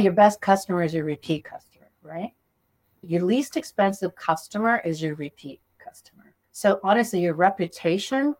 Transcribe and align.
Your 0.00 0.12
best 0.12 0.40
customer 0.40 0.84
is 0.84 0.94
your 0.94 1.02
repeat 1.02 1.42
customer, 1.42 1.90
right? 2.02 2.32
Your 3.02 3.24
least 3.24 3.56
expensive 3.56 4.14
customer 4.14 4.80
is 4.84 5.02
your 5.02 5.16
repeat 5.16 5.60
customer. 5.84 6.36
So 6.52 6.78
honestly, 6.84 7.18
your 7.20 7.34
reputation 7.34 8.36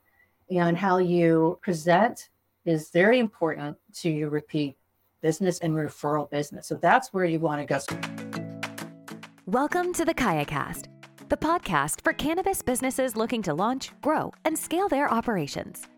and 0.53 0.77
how 0.77 0.99
you 0.99 1.59
present 1.61 2.29
is 2.65 2.91
very 2.91 3.19
important 3.19 3.77
to 3.95 4.09
your 4.09 4.31
repeat 4.31 4.77
business 5.21 5.59
and 5.59 5.75
referral 5.75 6.31
business. 6.31 6.69
So 6.69 6.77
that's 6.77 7.13
where 7.13 7.25
you 7.25 7.41
want 7.41 7.67
to 7.67 7.67
go. 7.67 7.81
Welcome 9.47 9.93
to 9.95 10.05
the 10.05 10.15
KayaCast, 10.15 10.85
the 11.29 11.37
podcast 11.37 12.03
for 12.03 12.13
cannabis 12.13 12.63
businesses 12.63 13.17
looking 13.17 13.43
to 13.43 13.53
launch, 13.53 13.91
grow, 14.01 14.33
and 14.45 14.57
scale 14.57 14.89
their 14.89 15.13
operations. 15.13 15.89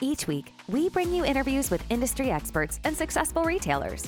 Each 0.00 0.26
week, 0.26 0.52
we 0.66 0.88
bring 0.88 1.14
you 1.14 1.24
interviews 1.24 1.70
with 1.70 1.84
industry 1.88 2.32
experts 2.32 2.80
and 2.82 2.96
successful 2.96 3.44
retailers, 3.44 4.04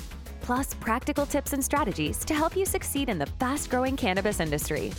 plus 0.47 0.75
practical 0.75 1.27
tips 1.27 1.53
and 1.53 1.63
strategies 1.63 2.25
to 2.25 2.33
help 2.33 2.57
you 2.57 2.65
succeed 2.65 3.09
in 3.09 3.19
the 3.19 3.27
fast 3.27 3.69
growing 3.69 3.97
cannabis 3.97 4.39
industry. 4.39 4.93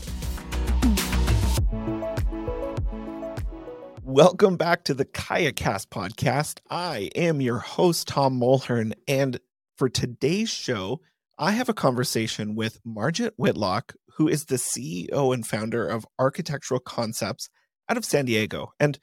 Welcome 4.04 4.58
back 4.58 4.84
to 4.86 4.94
the 4.94 5.06
KayaCast 5.06 5.88
podcast. 5.88 6.60
I 6.70 7.10
am 7.16 7.40
your 7.40 7.60
host, 7.60 8.10
Tom 8.10 8.40
Mulhern, 8.40 8.92
and 9.08 9.40
for 9.78 9.88
today's 9.88 10.50
show, 10.50 11.00
I 11.40 11.52
have 11.52 11.70
a 11.70 11.74
conversation 11.74 12.56
with 12.56 12.82
Margit 12.86 13.34
Whitlock, 13.38 13.96
who 14.16 14.28
is 14.28 14.46
the 14.46 14.56
CEO 14.56 15.34
and 15.34 15.48
founder 15.48 15.88
of 15.88 16.06
Architectural 16.20 16.82
Concepts 16.82 17.50
out 17.88 17.96
of 17.96 18.04
San 18.04 18.26
Diego. 18.26 18.74
And 18.82 19.00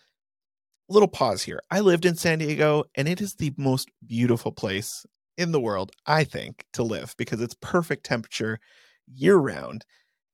little 0.88 1.08
pause 1.08 1.42
here. 1.42 1.60
I 1.70 1.80
lived 1.80 2.04
in 2.04 2.16
San 2.16 2.38
Diego 2.38 2.84
and 2.94 3.08
it 3.08 3.20
is 3.20 3.34
the 3.34 3.52
most 3.56 3.90
beautiful 4.06 4.52
place 4.52 5.06
in 5.36 5.52
the 5.52 5.60
world, 5.60 5.92
I 6.06 6.24
think, 6.24 6.64
to 6.72 6.82
live 6.82 7.14
because 7.16 7.40
it's 7.40 7.56
perfect 7.60 8.04
temperature 8.04 8.58
year 9.06 9.36
round. 9.36 9.84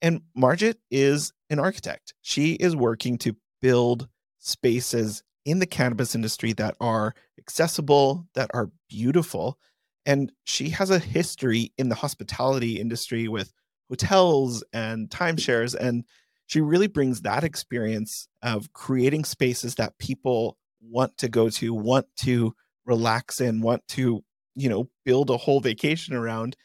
And 0.02 0.22
Margit 0.36 0.76
is 0.90 1.32
an 1.50 1.58
architect. 1.58 2.14
She 2.22 2.52
is 2.54 2.74
working 2.74 3.18
to 3.18 3.36
build 3.60 4.08
spaces 4.38 5.22
in 5.44 5.58
the 5.58 5.66
cannabis 5.66 6.14
industry 6.14 6.52
that 6.54 6.74
are 6.80 7.14
accessible, 7.38 8.26
that 8.34 8.50
are 8.54 8.70
beautiful. 8.88 9.58
And 10.06 10.32
she 10.44 10.70
has 10.70 10.90
a 10.90 10.98
history 10.98 11.72
in 11.76 11.88
the 11.88 11.94
hospitality 11.94 12.80
industry 12.80 13.28
with 13.28 13.52
hotels 13.88 14.64
and 14.72 15.10
timeshares. 15.10 15.74
And 15.74 16.04
she 16.46 16.60
really 16.60 16.86
brings 16.86 17.22
that 17.22 17.44
experience 17.44 18.28
of 18.42 18.72
creating 18.72 19.24
spaces 19.24 19.74
that 19.76 19.98
people 19.98 20.56
want 20.80 21.18
to 21.18 21.28
go 21.28 21.50
to, 21.50 21.74
want 21.74 22.06
to 22.20 22.54
relax 22.86 23.40
in, 23.40 23.60
want 23.60 23.86
to, 23.88 24.24
you 24.54 24.68
know, 24.68 24.88
build 25.04 25.30
a 25.30 25.36
whole 25.36 25.60
vacation 25.60 26.14
around 26.14 26.56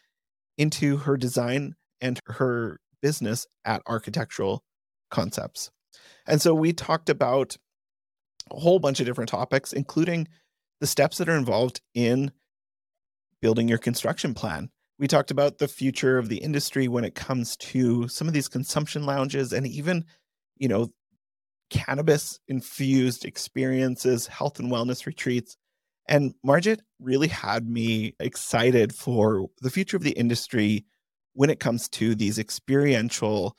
into 0.57 0.97
her 0.97 1.17
design 1.17 1.75
and 2.01 2.19
her 2.27 2.79
business 3.01 3.47
at 3.63 3.81
architectural 3.87 4.63
concepts. 5.11 5.71
And 6.27 6.41
so 6.41 6.53
we 6.53 6.73
talked 6.73 7.09
about 7.09 7.57
a 8.51 8.59
whole 8.59 8.79
bunch 8.79 8.99
of 8.99 9.05
different 9.05 9.29
topics, 9.29 9.73
including 9.73 10.27
the 10.79 10.87
steps 10.87 11.17
that 11.17 11.29
are 11.29 11.37
involved 11.37 11.81
in 11.93 12.31
building 13.41 13.67
your 13.67 13.77
construction 13.77 14.33
plan 14.33 14.69
we 14.97 15.07
talked 15.07 15.31
about 15.31 15.57
the 15.57 15.67
future 15.67 16.17
of 16.17 16.29
the 16.29 16.37
industry 16.37 16.87
when 16.87 17.03
it 17.03 17.15
comes 17.15 17.57
to 17.57 18.07
some 18.07 18.27
of 18.27 18.33
these 18.33 18.47
consumption 18.47 19.05
lounges 19.05 19.51
and 19.51 19.67
even, 19.67 20.05
you 20.57 20.67
know, 20.67 20.93
cannabis 21.69 22.39
infused 22.47 23.25
experiences, 23.25 24.27
health 24.27 24.59
and 24.59 24.71
wellness 24.71 25.05
retreats. 25.05 25.57
And 26.07 26.33
Margit 26.43 26.81
really 26.99 27.27
had 27.27 27.67
me 27.67 28.13
excited 28.19 28.93
for 28.93 29.47
the 29.61 29.69
future 29.69 29.97
of 29.97 30.03
the 30.03 30.11
industry 30.11 30.85
when 31.33 31.49
it 31.49 31.59
comes 31.59 31.89
to 31.89 32.15
these 32.15 32.39
experiential 32.39 33.57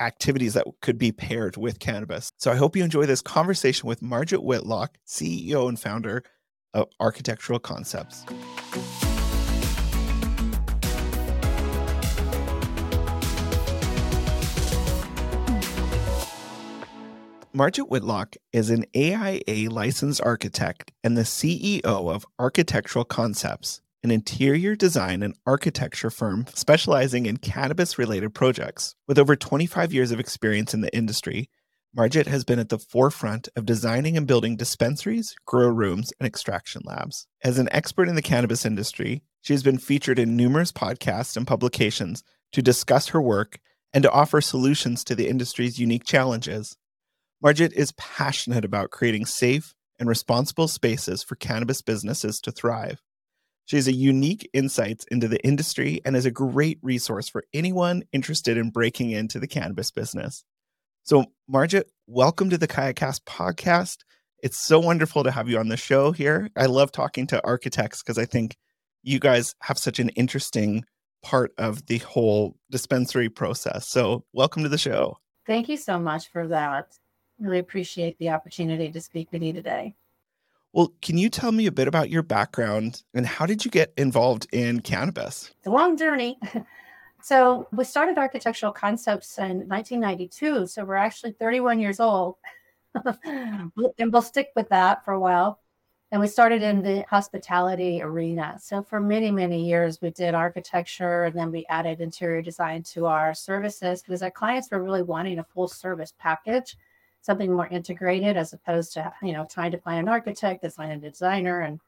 activities 0.00 0.54
that 0.54 0.66
could 0.80 0.98
be 0.98 1.12
paired 1.12 1.56
with 1.56 1.78
cannabis. 1.78 2.30
So 2.38 2.50
I 2.50 2.56
hope 2.56 2.76
you 2.76 2.84
enjoy 2.84 3.06
this 3.06 3.22
conversation 3.22 3.88
with 3.88 4.00
Margit 4.00 4.42
Whitlock, 4.42 4.96
CEO 5.06 5.68
and 5.68 5.78
founder 5.78 6.22
of 6.72 6.88
Architectural 7.00 7.58
Concepts. 7.58 8.24
Margit 17.54 17.90
Whitlock 17.90 18.36
is 18.54 18.70
an 18.70 18.86
AIA 18.96 19.68
licensed 19.68 20.22
architect 20.22 20.90
and 21.04 21.18
the 21.18 21.22
CEO 21.22 21.82
of 21.84 22.24
Architectural 22.38 23.04
Concepts, 23.04 23.82
an 24.02 24.10
interior 24.10 24.74
design 24.74 25.22
and 25.22 25.34
architecture 25.46 26.08
firm 26.08 26.46
specializing 26.54 27.26
in 27.26 27.36
cannabis 27.36 27.98
related 27.98 28.32
projects. 28.32 28.94
With 29.06 29.18
over 29.18 29.36
25 29.36 29.92
years 29.92 30.12
of 30.12 30.18
experience 30.18 30.72
in 30.72 30.80
the 30.80 30.96
industry, 30.96 31.50
Margit 31.94 32.26
has 32.26 32.42
been 32.42 32.58
at 32.58 32.70
the 32.70 32.78
forefront 32.78 33.50
of 33.54 33.66
designing 33.66 34.16
and 34.16 34.26
building 34.26 34.56
dispensaries, 34.56 35.34
grow 35.44 35.68
rooms, 35.68 36.10
and 36.18 36.26
extraction 36.26 36.80
labs. 36.86 37.26
As 37.44 37.58
an 37.58 37.68
expert 37.70 38.08
in 38.08 38.14
the 38.14 38.22
cannabis 38.22 38.64
industry, 38.64 39.24
she 39.42 39.52
has 39.52 39.62
been 39.62 39.76
featured 39.76 40.18
in 40.18 40.38
numerous 40.38 40.72
podcasts 40.72 41.36
and 41.36 41.46
publications 41.46 42.24
to 42.52 42.62
discuss 42.62 43.08
her 43.08 43.20
work 43.20 43.58
and 43.92 44.02
to 44.04 44.10
offer 44.10 44.40
solutions 44.40 45.04
to 45.04 45.14
the 45.14 45.28
industry's 45.28 45.78
unique 45.78 46.04
challenges. 46.04 46.78
Margit 47.42 47.72
is 47.72 47.90
passionate 47.98 48.64
about 48.64 48.92
creating 48.92 49.26
safe 49.26 49.74
and 49.98 50.08
responsible 50.08 50.68
spaces 50.68 51.24
for 51.24 51.34
cannabis 51.34 51.82
businesses 51.82 52.40
to 52.40 52.52
thrive. 52.52 53.02
She 53.64 53.74
has 53.74 53.88
a 53.88 53.92
unique 53.92 54.48
insights 54.52 55.04
into 55.10 55.26
the 55.26 55.44
industry 55.44 56.00
and 56.04 56.14
is 56.14 56.24
a 56.24 56.30
great 56.30 56.78
resource 56.82 57.28
for 57.28 57.42
anyone 57.52 58.04
interested 58.12 58.56
in 58.56 58.70
breaking 58.70 59.10
into 59.10 59.40
the 59.40 59.48
cannabis 59.48 59.90
business. 59.90 60.44
So, 61.02 61.24
Margit, 61.48 61.90
welcome 62.06 62.48
to 62.48 62.58
the 62.58 62.68
KayaCast 62.68 63.22
podcast. 63.24 64.04
It's 64.40 64.60
so 64.60 64.78
wonderful 64.78 65.24
to 65.24 65.32
have 65.32 65.48
you 65.48 65.58
on 65.58 65.66
the 65.66 65.76
show 65.76 66.12
here. 66.12 66.48
I 66.56 66.66
love 66.66 66.92
talking 66.92 67.26
to 67.26 67.44
architects 67.44 68.04
because 68.04 68.18
I 68.18 68.24
think 68.24 68.54
you 69.02 69.18
guys 69.18 69.56
have 69.62 69.78
such 69.78 69.98
an 69.98 70.10
interesting 70.10 70.84
part 71.24 71.50
of 71.58 71.86
the 71.86 71.98
whole 71.98 72.54
dispensary 72.70 73.28
process. 73.28 73.88
So, 73.88 74.26
welcome 74.32 74.62
to 74.62 74.68
the 74.68 74.78
show. 74.78 75.18
Thank 75.44 75.68
you 75.68 75.76
so 75.76 75.98
much 75.98 76.28
for 76.28 76.46
that 76.46 76.86
really 77.42 77.58
appreciate 77.58 78.18
the 78.18 78.30
opportunity 78.30 78.90
to 78.90 79.00
speak 79.00 79.28
with 79.32 79.42
you 79.42 79.52
today. 79.52 79.94
Well, 80.72 80.92
can 81.02 81.18
you 81.18 81.28
tell 81.28 81.52
me 81.52 81.66
a 81.66 81.72
bit 81.72 81.86
about 81.86 82.08
your 82.08 82.22
background 82.22 83.02
and 83.12 83.26
how 83.26 83.44
did 83.44 83.64
you 83.64 83.70
get 83.70 83.92
involved 83.98 84.46
in 84.52 84.80
cannabis? 84.80 85.50
It's 85.58 85.66
a 85.66 85.70
long 85.70 85.98
journey. 85.98 86.38
so, 87.22 87.68
we 87.72 87.84
started 87.84 88.16
architectural 88.16 88.72
concepts 88.72 89.38
in 89.38 89.68
1992. 89.68 90.66
So, 90.68 90.84
we're 90.84 90.94
actually 90.94 91.32
31 91.32 91.78
years 91.78 92.00
old. 92.00 92.36
and 93.24 93.72
we'll 94.12 94.22
stick 94.22 94.48
with 94.56 94.68
that 94.70 95.04
for 95.04 95.12
a 95.12 95.20
while. 95.20 95.58
And 96.10 96.20
we 96.20 96.26
started 96.26 96.62
in 96.62 96.82
the 96.82 97.04
hospitality 97.08 98.02
arena. 98.02 98.58
So, 98.58 98.82
for 98.82 98.98
many, 98.98 99.30
many 99.30 99.66
years, 99.66 100.00
we 100.00 100.10
did 100.10 100.34
architecture 100.34 101.24
and 101.24 101.38
then 101.38 101.50
we 101.50 101.66
added 101.68 102.00
interior 102.00 102.40
design 102.40 102.82
to 102.94 103.06
our 103.06 103.34
services 103.34 104.02
because 104.02 104.22
our 104.22 104.30
clients 104.30 104.70
were 104.70 104.82
really 104.82 105.02
wanting 105.02 105.38
a 105.38 105.44
full 105.44 105.68
service 105.68 106.14
package 106.18 106.78
something 107.22 107.52
more 107.52 107.68
integrated 107.68 108.36
as 108.36 108.52
opposed 108.52 108.92
to 108.92 109.12
you 109.22 109.32
know 109.32 109.46
trying 109.48 109.70
to 109.70 109.78
find 109.78 110.00
an 110.00 110.08
architect 110.08 110.60
that's 110.60 110.74
find 110.74 110.92
a 110.92 111.10
designer 111.10 111.60
and 111.60 111.80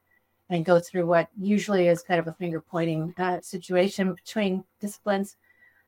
and 0.50 0.64
go 0.64 0.78
through 0.78 1.06
what 1.06 1.28
usually 1.38 1.88
is 1.88 2.02
kind 2.02 2.20
of 2.20 2.28
a 2.28 2.32
finger 2.32 2.60
pointing 2.60 3.14
uh, 3.18 3.40
situation 3.40 4.12
between 4.12 4.62
disciplines. 4.78 5.36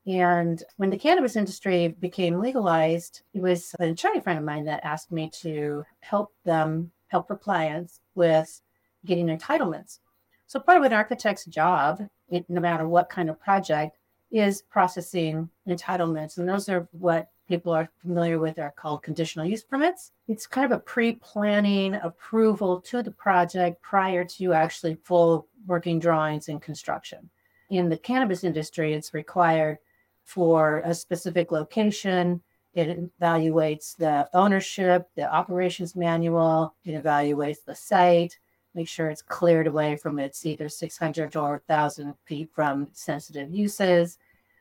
And 0.07 0.63
when 0.79 0.89
the 0.89 0.97
cannabis 0.97 1.37
industry 1.37 1.89
became 1.89 2.41
legalized 2.41 3.23
it 3.35 3.41
was 3.41 3.75
an 3.79 3.91
attorney 3.91 4.21
friend 4.21 4.39
of 4.39 4.45
mine 4.45 4.65
that 4.65 4.85
asked 4.85 5.11
me 5.13 5.31
to 5.43 5.85
help 6.01 6.33
them 6.45 6.91
help 7.09 7.29
their 7.29 7.37
clients 7.37 8.01
with 8.15 8.61
getting 9.05 9.27
entitlements. 9.27 10.01
So 10.49 10.61
part 10.61 10.79
of 10.79 10.85
an 10.85 10.93
architect's 10.93 11.45
job 11.45 12.09
no 12.49 12.61
matter 12.61 12.89
what 12.89 13.09
kind 13.09 13.31
of 13.31 13.39
project 13.39 13.99
is 14.33 14.63
processing 14.63 15.49
entitlements 15.69 16.39
and 16.39 16.49
those 16.49 16.69
are 16.69 16.89
what 16.91 17.31
people 17.49 17.73
are 17.73 17.89
familiar 18.01 18.39
with 18.39 18.59
are 18.59 18.73
called 18.77 19.03
conditional 19.03 19.47
use 19.47 19.63
permits. 19.63 20.13
It's 20.29 20.47
kind 20.47 20.65
of 20.65 20.77
a 20.77 20.81
pre 20.81 21.13
planning 21.15 21.95
approval 21.95 22.81
to 22.83 23.03
the 23.03 23.11
project 23.11 23.81
prior 23.83 24.25
to 24.25 24.53
actually 24.53 24.97
full 25.05 25.47
working 25.67 25.99
drawings 25.99 26.49
and 26.49 26.61
construction. 26.61 27.31
In 27.71 27.89
the 27.89 27.97
cannabis 27.97 28.45
industry, 28.45 28.95
it's 28.95 29.15
required 29.15 29.79
for 30.25 30.83
a 30.85 30.95
specific 30.95 31.51
location. 31.53 32.43
It 32.75 33.11
evaluates 33.21 33.97
the 33.97 34.29
ownership, 34.35 35.09
the 35.15 35.33
operations 35.33 35.97
manual, 35.97 36.75
it 36.85 37.03
evaluates 37.03 37.65
the 37.65 37.75
site, 37.75 38.39
make 38.75 38.87
sure 38.87 39.09
it's 39.09 39.23
cleared 39.23 39.67
away 39.67 39.97
from 39.97 40.19
it's 40.19 40.45
either 40.45 40.69
600 40.69 41.35
or 41.37 41.63
1,000 41.67 42.15
feet 42.27 42.51
from 42.55 42.89
sensitive 42.93 43.51
uses, 43.51 44.19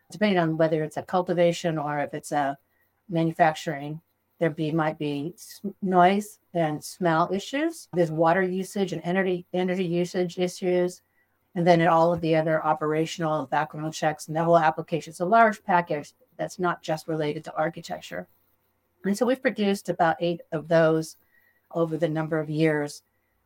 depending 0.10 0.40
on 0.40 0.56
whether 0.56 0.84
it's 0.84 0.98
a 0.98 1.04
cultivation 1.04 1.78
or 1.78 2.00
if 2.00 2.14
it's 2.14 2.31
a 2.31 2.58
manufacturing, 3.10 4.02
there 4.40 4.50
be 4.50 4.72
might 4.72 4.98
be 5.00 5.36
noise 5.81 6.40
and 6.54 6.84
smell 6.84 7.30
issues. 7.34 7.88
There's 7.94 8.12
water 8.12 8.42
usage 8.42 8.92
and 8.94 9.02
energy 9.06 9.46
energy 9.54 9.86
usage 9.86 10.38
issues. 10.38 11.02
and 11.56 11.66
then 11.66 11.88
all 11.88 12.13
of 12.13 12.22
the 12.22 12.36
other 12.36 12.63
operational 12.63 13.46
background 13.48 13.94
checks 13.94 14.28
and 14.28 14.36
the 14.36 14.44
whole 14.44 14.57
application. 14.60 15.12
It's 15.12 15.22
a 15.22 15.25
large 15.25 15.63
package 15.63 16.13
that's 16.38 16.60
not 16.60 16.84
just 16.84 17.07
related 17.07 17.46
to 17.46 17.56
architecture. 17.56 18.28
And 19.06 19.18
so 19.18 19.25
we've 19.25 19.42
produced 19.42 19.88
about 19.88 20.18
eight 20.19 20.42
of 20.52 20.68
those 20.68 21.16
over 21.72 21.98
the 21.98 22.10
number 22.10 22.40
of 22.40 22.50
years 22.50 23.04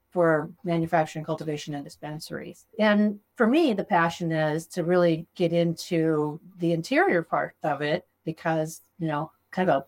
for 0.09 0.50
manufacturing, 0.63 1.23
cultivation, 1.23 1.75
and 1.75 1.83
dispensaries. 1.83 2.65
And 2.79 3.19
for 3.35 3.45
me, 3.45 3.73
the 3.73 3.83
passion 3.83 4.31
is 4.31 4.65
to 4.67 4.83
really 4.83 5.27
get 5.35 5.53
into 5.53 6.39
the 6.57 6.71
interior 6.71 7.21
part 7.21 7.56
of 7.61 7.81
it 7.81 8.07
because, 8.25 8.81
you 8.97 9.07
know, 9.07 9.31
kind 9.51 9.69
of 9.69 9.85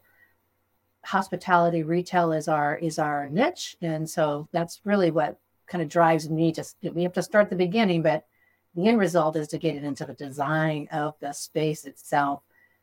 hospitality 1.03 1.83
retail 1.83 2.31
is 2.31 2.47
our 2.47 2.75
is 2.77 2.99
our 2.99 3.29
niche. 3.29 3.75
And 3.81 4.09
so 4.09 4.47
that's 4.51 4.81
really 4.83 5.11
what 5.11 5.37
kind 5.67 5.81
of 5.81 5.89
drives 5.89 6.29
me 6.29 6.51
to 6.53 6.63
we 6.93 7.03
have 7.03 7.13
to 7.13 7.23
start 7.23 7.49
the 7.49 7.55
beginning, 7.55 8.01
but 8.01 8.25
the 8.75 8.87
end 8.87 8.99
result 8.99 9.35
is 9.35 9.47
to 9.49 9.57
get 9.57 9.75
it 9.75 9.83
into 9.83 10.05
the 10.05 10.13
design 10.13 10.87
of 10.91 11.15
the 11.19 11.33
space 11.33 11.85
itself. 11.85 12.41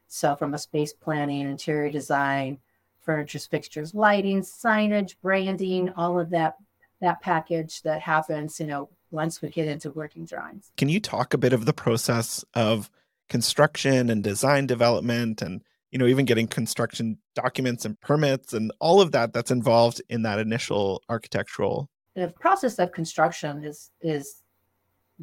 So 0.08 0.36
from 0.36 0.54
a 0.54 0.58
space 0.58 0.92
planning, 0.92 1.48
interior 1.48 1.90
design, 1.90 2.58
furniture, 3.00 3.38
fixtures, 3.38 3.94
lighting, 3.94 4.42
signage, 4.42 5.16
branding, 5.22 5.90
all 5.96 6.18
of 6.18 6.30
that 6.30 6.56
that 7.00 7.20
package 7.20 7.82
that 7.82 8.00
happens, 8.00 8.58
you 8.58 8.66
know, 8.66 8.88
once 9.10 9.40
we 9.40 9.48
get 9.48 9.68
into 9.68 9.90
working 9.90 10.24
drawings. 10.24 10.72
Can 10.76 10.88
you 10.88 11.00
talk 11.00 11.32
a 11.32 11.38
bit 11.38 11.52
of 11.52 11.64
the 11.64 11.72
process 11.72 12.44
of 12.54 12.90
construction 13.28 14.10
and 14.10 14.22
design 14.22 14.66
development 14.66 15.40
and 15.40 15.62
you 15.90 15.98
know 15.98 16.06
even 16.06 16.24
getting 16.24 16.46
construction 16.46 17.18
documents 17.34 17.84
and 17.84 18.00
permits 18.00 18.52
and 18.52 18.72
all 18.80 19.00
of 19.00 19.12
that 19.12 19.32
that's 19.32 19.50
involved 19.50 20.02
in 20.08 20.22
that 20.22 20.38
initial 20.38 21.02
architectural 21.08 21.88
the 22.18 22.28
process 22.40 22.78
of 22.78 22.92
construction 22.92 23.64
is 23.64 23.90
is 24.00 24.42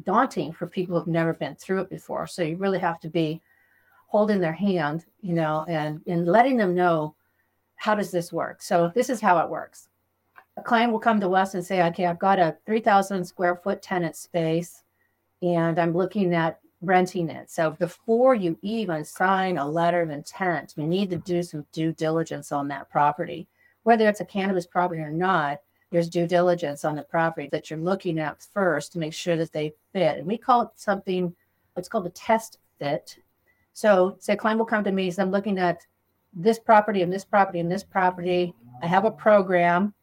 daunting 0.02 0.52
for 0.52 0.66
people 0.66 0.98
who've 0.98 1.08
never 1.08 1.34
been 1.34 1.54
through 1.54 1.80
it 1.80 1.90
before. 1.90 2.26
So 2.26 2.42
you 2.42 2.56
really 2.56 2.78
have 2.78 3.00
to 3.00 3.08
be 3.08 3.40
holding 4.08 4.40
their 4.40 4.52
hand 4.52 5.04
you 5.20 5.34
know 5.34 5.64
and 5.68 6.00
and 6.06 6.26
letting 6.26 6.56
them 6.56 6.74
know 6.74 7.14
how 7.76 7.94
does 7.94 8.10
this 8.10 8.32
work? 8.32 8.62
So 8.62 8.90
this 8.94 9.10
is 9.10 9.20
how 9.20 9.38
it 9.38 9.50
works. 9.50 9.88
A 10.56 10.62
client 10.62 10.90
will 10.90 11.00
come 11.00 11.20
to 11.20 11.34
us 11.34 11.52
and 11.54 11.64
say 11.64 11.82
okay 11.88 12.06
i've 12.06 12.18
got 12.18 12.38
a 12.38 12.56
3000 12.64 13.24
square 13.24 13.56
foot 13.56 13.82
tenant 13.82 14.16
space 14.16 14.82
and 15.42 15.78
i'm 15.78 15.92
looking 15.92 16.34
at 16.34 16.60
renting 16.86 17.28
it. 17.28 17.50
So 17.50 17.72
before 17.72 18.34
you 18.34 18.58
even 18.62 19.04
sign 19.04 19.58
a 19.58 19.68
letter 19.68 20.00
of 20.00 20.10
intent, 20.10 20.74
you 20.76 20.86
need 20.86 21.10
to 21.10 21.16
do 21.16 21.42
some 21.42 21.66
due 21.72 21.92
diligence 21.92 22.52
on 22.52 22.68
that 22.68 22.88
property. 22.88 23.48
Whether 23.82 24.08
it's 24.08 24.20
a 24.20 24.24
cannabis 24.24 24.66
property 24.66 25.00
or 25.00 25.10
not, 25.10 25.60
there's 25.90 26.08
due 26.08 26.26
diligence 26.26 26.84
on 26.84 26.96
the 26.96 27.02
property 27.02 27.48
that 27.52 27.70
you're 27.70 27.78
looking 27.78 28.18
at 28.18 28.42
first 28.42 28.92
to 28.92 28.98
make 28.98 29.12
sure 29.12 29.36
that 29.36 29.52
they 29.52 29.74
fit. 29.92 30.18
And 30.18 30.26
we 30.26 30.38
call 30.38 30.62
it 30.62 30.68
something, 30.74 31.34
it's 31.76 31.88
called 31.88 32.06
a 32.06 32.10
test 32.10 32.58
fit. 32.78 33.18
So 33.72 34.16
say 34.18 34.32
a 34.32 34.36
client 34.36 34.58
will 34.58 34.66
come 34.66 34.84
to 34.84 34.92
me, 34.92 35.10
so 35.10 35.22
I'm 35.22 35.30
looking 35.30 35.58
at 35.58 35.86
this 36.32 36.58
property 36.58 37.02
and 37.02 37.12
this 37.12 37.24
property 37.24 37.60
and 37.60 37.70
this 37.70 37.84
property. 37.84 38.54
I 38.82 38.86
have 38.86 39.04
a 39.04 39.10
program 39.10 39.94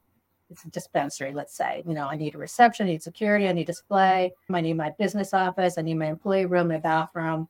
it's 0.53 0.65
a 0.65 0.69
dispensary, 0.69 1.33
let's 1.33 1.55
say. 1.55 1.83
You 1.87 1.93
know, 1.93 2.07
I 2.07 2.15
need 2.15 2.35
a 2.35 2.37
reception, 2.37 2.87
I 2.87 2.91
need 2.91 3.03
security, 3.03 3.47
I 3.47 3.51
need 3.51 3.67
display, 3.67 4.33
I 4.51 4.61
need 4.61 4.73
my 4.73 4.91
business 4.97 5.33
office, 5.33 5.77
I 5.77 5.81
need 5.81 5.95
my 5.95 6.07
employee 6.07 6.45
room, 6.45 6.69
my 6.69 6.77
bathroom, 6.77 7.49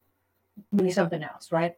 I 0.77 0.83
need 0.83 0.93
something 0.93 1.21
else, 1.21 1.51
right? 1.51 1.75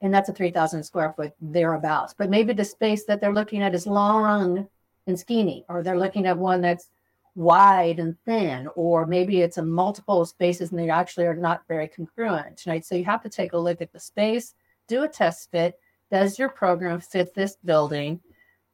And 0.00 0.12
that's 0.12 0.28
a 0.28 0.32
3,000 0.32 0.82
square 0.82 1.12
foot 1.16 1.32
thereabouts. 1.40 2.14
But 2.16 2.30
maybe 2.30 2.52
the 2.52 2.64
space 2.64 3.04
that 3.04 3.20
they're 3.20 3.32
looking 3.32 3.62
at 3.62 3.74
is 3.74 3.86
long 3.86 4.68
and 5.06 5.18
skinny, 5.18 5.64
or 5.68 5.82
they're 5.82 5.98
looking 5.98 6.26
at 6.26 6.36
one 6.36 6.60
that's 6.60 6.88
wide 7.34 7.98
and 7.98 8.16
thin, 8.26 8.68
or 8.74 9.06
maybe 9.06 9.40
it's 9.40 9.58
a 9.58 9.62
multiple 9.62 10.24
spaces 10.26 10.70
and 10.70 10.78
they 10.78 10.90
actually 10.90 11.24
are 11.26 11.34
not 11.34 11.62
very 11.66 11.88
congruent, 11.88 12.62
right? 12.66 12.84
So 12.84 12.94
you 12.94 13.04
have 13.04 13.22
to 13.22 13.28
take 13.28 13.54
a 13.54 13.58
look 13.58 13.80
at 13.80 13.92
the 13.92 14.00
space, 14.00 14.54
do 14.86 15.02
a 15.04 15.08
test 15.08 15.50
fit. 15.50 15.78
Does 16.10 16.38
your 16.38 16.50
program 16.50 17.00
fit 17.00 17.34
this 17.34 17.56
building? 17.64 18.20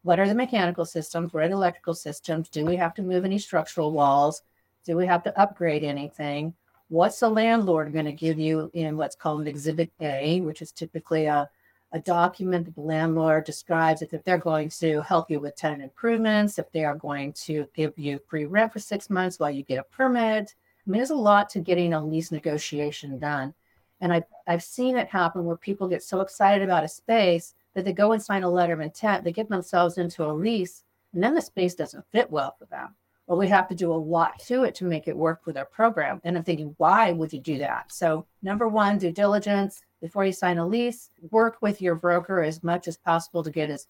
What 0.08 0.18
are 0.18 0.26
the 0.26 0.34
mechanical 0.34 0.86
systems? 0.86 1.34
What 1.34 1.42
are 1.42 1.48
the 1.48 1.54
electrical 1.54 1.92
systems? 1.92 2.48
Do 2.48 2.64
we 2.64 2.76
have 2.76 2.94
to 2.94 3.02
move 3.02 3.26
any 3.26 3.38
structural 3.38 3.92
walls? 3.92 4.40
Do 4.86 4.96
we 4.96 5.04
have 5.04 5.22
to 5.24 5.38
upgrade 5.38 5.84
anything? 5.84 6.54
What's 6.88 7.20
the 7.20 7.28
landlord 7.28 7.92
going 7.92 8.06
to 8.06 8.12
give 8.12 8.38
you 8.38 8.70
in 8.72 8.96
what's 8.96 9.14
called 9.14 9.42
an 9.42 9.46
Exhibit 9.46 9.92
A, 10.00 10.40
which 10.40 10.62
is 10.62 10.72
typically 10.72 11.26
a, 11.26 11.50
a 11.92 11.98
document 11.98 12.64
that 12.64 12.74
the 12.74 12.80
landlord 12.80 13.44
describes 13.44 14.00
if 14.00 14.10
they're 14.24 14.38
going 14.38 14.70
to 14.80 15.02
help 15.02 15.30
you 15.30 15.40
with 15.40 15.56
tenant 15.56 15.82
improvements, 15.82 16.58
if 16.58 16.72
they 16.72 16.86
are 16.86 16.96
going 16.96 17.34
to 17.44 17.68
give 17.74 17.92
you 17.98 18.18
free 18.28 18.46
rent 18.46 18.72
for 18.72 18.78
six 18.78 19.10
months 19.10 19.38
while 19.38 19.50
you 19.50 19.62
get 19.62 19.78
a 19.78 19.82
permit. 19.82 20.54
I 20.86 20.90
mean, 20.90 21.00
there's 21.00 21.10
a 21.10 21.16
lot 21.16 21.50
to 21.50 21.60
getting 21.60 21.92
a 21.92 22.02
lease 22.02 22.32
negotiation 22.32 23.18
done. 23.18 23.52
And 24.00 24.10
I've, 24.14 24.24
I've 24.46 24.62
seen 24.62 24.96
it 24.96 25.08
happen 25.08 25.44
where 25.44 25.58
people 25.58 25.86
get 25.86 26.02
so 26.02 26.22
excited 26.22 26.62
about 26.62 26.82
a 26.82 26.88
space 26.88 27.52
that 27.78 27.84
they 27.84 27.92
go 27.92 28.10
and 28.10 28.20
sign 28.20 28.42
a 28.42 28.50
letter 28.50 28.72
of 28.72 28.80
intent, 28.80 29.22
they 29.22 29.30
get 29.30 29.48
themselves 29.48 29.98
into 29.98 30.24
a 30.24 30.32
lease, 30.32 30.82
and 31.14 31.22
then 31.22 31.32
the 31.32 31.40
space 31.40 31.76
doesn't 31.76 32.10
fit 32.10 32.28
well 32.28 32.56
for 32.58 32.66
them. 32.66 32.96
Well, 33.28 33.38
we 33.38 33.46
have 33.46 33.68
to 33.68 33.74
do 33.76 33.92
a 33.92 33.94
lot 33.94 34.40
to 34.48 34.64
it 34.64 34.74
to 34.76 34.84
make 34.84 35.06
it 35.06 35.16
work 35.16 35.42
with 35.46 35.56
our 35.56 35.64
program. 35.64 36.20
And 36.24 36.36
I'm 36.36 36.42
thinking, 36.42 36.74
why 36.78 37.12
would 37.12 37.32
you 37.32 37.38
do 37.38 37.58
that? 37.58 37.92
So, 37.92 38.26
number 38.42 38.66
one, 38.66 38.98
due 38.98 39.12
diligence 39.12 39.80
before 40.00 40.24
you 40.24 40.32
sign 40.32 40.58
a 40.58 40.66
lease. 40.66 41.10
Work 41.30 41.58
with 41.62 41.80
your 41.80 41.94
broker 41.94 42.42
as 42.42 42.64
much 42.64 42.88
as 42.88 42.96
possible 42.96 43.44
to 43.44 43.50
get 43.50 43.70
as 43.70 43.86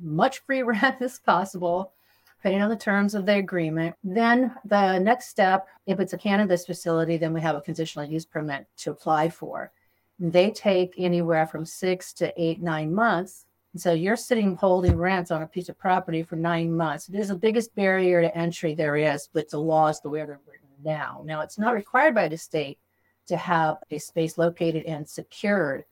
much 0.00 0.40
free 0.46 0.62
rent 0.62 1.02
as 1.02 1.18
possible, 1.18 1.92
depending 2.36 2.62
on 2.62 2.70
the 2.70 2.76
terms 2.76 3.16
of 3.16 3.26
the 3.26 3.36
agreement. 3.36 3.96
Then, 4.04 4.54
the 4.64 5.00
next 5.00 5.28
step, 5.28 5.66
if 5.86 5.98
it's 5.98 6.12
a 6.12 6.18
cannabis 6.18 6.64
facility, 6.64 7.16
then 7.16 7.32
we 7.32 7.40
have 7.40 7.56
a 7.56 7.62
conditional 7.62 8.04
use 8.04 8.26
permit 8.26 8.66
to 8.76 8.92
apply 8.92 9.30
for 9.30 9.72
they 10.18 10.50
take 10.50 10.94
anywhere 10.96 11.46
from 11.46 11.64
six 11.64 12.12
to 12.14 12.32
eight, 12.40 12.62
nine 12.62 12.94
months. 12.94 13.46
And 13.72 13.82
so 13.82 13.92
you're 13.92 14.16
sitting 14.16 14.56
holding 14.56 14.96
rents 14.96 15.30
on 15.30 15.42
a 15.42 15.46
piece 15.46 15.68
of 15.68 15.78
property 15.78 16.22
for 16.22 16.36
nine 16.36 16.74
months. 16.76 17.08
It 17.08 17.16
is 17.16 17.28
the 17.28 17.34
biggest 17.34 17.74
barrier 17.74 18.22
to 18.22 18.36
entry 18.36 18.74
there 18.74 18.96
is 18.96 19.28
with 19.32 19.48
the 19.48 19.58
laws 19.58 20.00
the 20.00 20.08
way 20.08 20.20
they're 20.20 20.40
written 20.46 20.68
now. 20.84 21.22
Now, 21.24 21.40
it's 21.40 21.58
not 21.58 21.74
required 21.74 22.14
by 22.14 22.28
the 22.28 22.38
state 22.38 22.78
to 23.26 23.36
have 23.36 23.78
a 23.90 23.98
space 23.98 24.38
located 24.38 24.84
and 24.84 25.08
secured. 25.08 25.84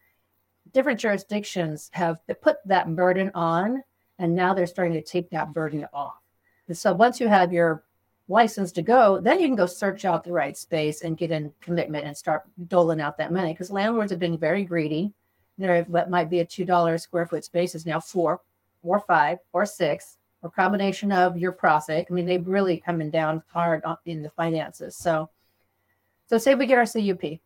Different 0.73 1.01
jurisdictions 1.01 1.91
have 1.93 2.19
put 2.41 2.59
that 2.67 2.95
burden 2.95 3.31
on, 3.35 3.83
and 4.19 4.35
now 4.35 4.55
they're 4.55 4.67
starting 4.67 4.95
to 4.95 5.03
take 5.03 5.31
that 5.31 5.53
burden 5.53 5.87
off. 5.93 6.21
And 6.69 6.79
so 6.79 6.93
once 6.93 7.19
you 7.19 7.27
have 7.27 7.53
your 7.53 7.83
license 8.29 8.73
to 8.73 8.83
go, 8.83 9.21
then 9.21 9.41
you 9.41 9.47
can 9.47 9.57
go 9.57 9.67
search 9.67 10.05
out 10.05 10.25
the 10.25 10.33
right 10.33 10.57
space 10.57 11.03
and 11.03 11.17
get 11.17 11.31
in 11.31 11.53
commitment 11.61 12.07
and 12.07 12.17
start 12.17 12.45
doling 12.69 13.01
out 13.01 13.19
that 13.19 13.33
money. 13.33 13.53
Because 13.53 13.71
landlords 13.71 14.11
have 14.11 14.21
been 14.21 14.39
very 14.39 14.65
greedy. 14.65 15.13
There, 15.59 15.83
what 15.85 16.11
might 16.11 16.31
be 16.31 16.41
a 16.41 16.45
two 16.45 16.65
dollar 16.65 16.99
square 16.99 17.27
foot 17.27 17.45
space 17.45 17.75
is 17.75 17.87
now 17.87 18.01
four, 18.01 18.41
or 18.83 19.01
five, 19.01 19.39
or 19.53 19.67
six, 19.67 20.17
or 20.43 20.51
combination 20.51 21.13
of 21.13 21.37
your 21.37 21.53
profit. 21.53 22.07
I 22.11 22.13
mean, 22.13 22.27
they've 22.27 22.47
really 22.47 22.79
coming 22.79 23.11
down 23.11 23.43
hard 23.53 23.83
in 24.07 24.23
the 24.23 24.31
finances. 24.31 24.97
So, 24.97 25.31
so 26.27 26.39
say 26.39 26.55
we 26.55 26.67
get 26.67 26.79
our 26.79 26.87
CUP, 26.87 27.39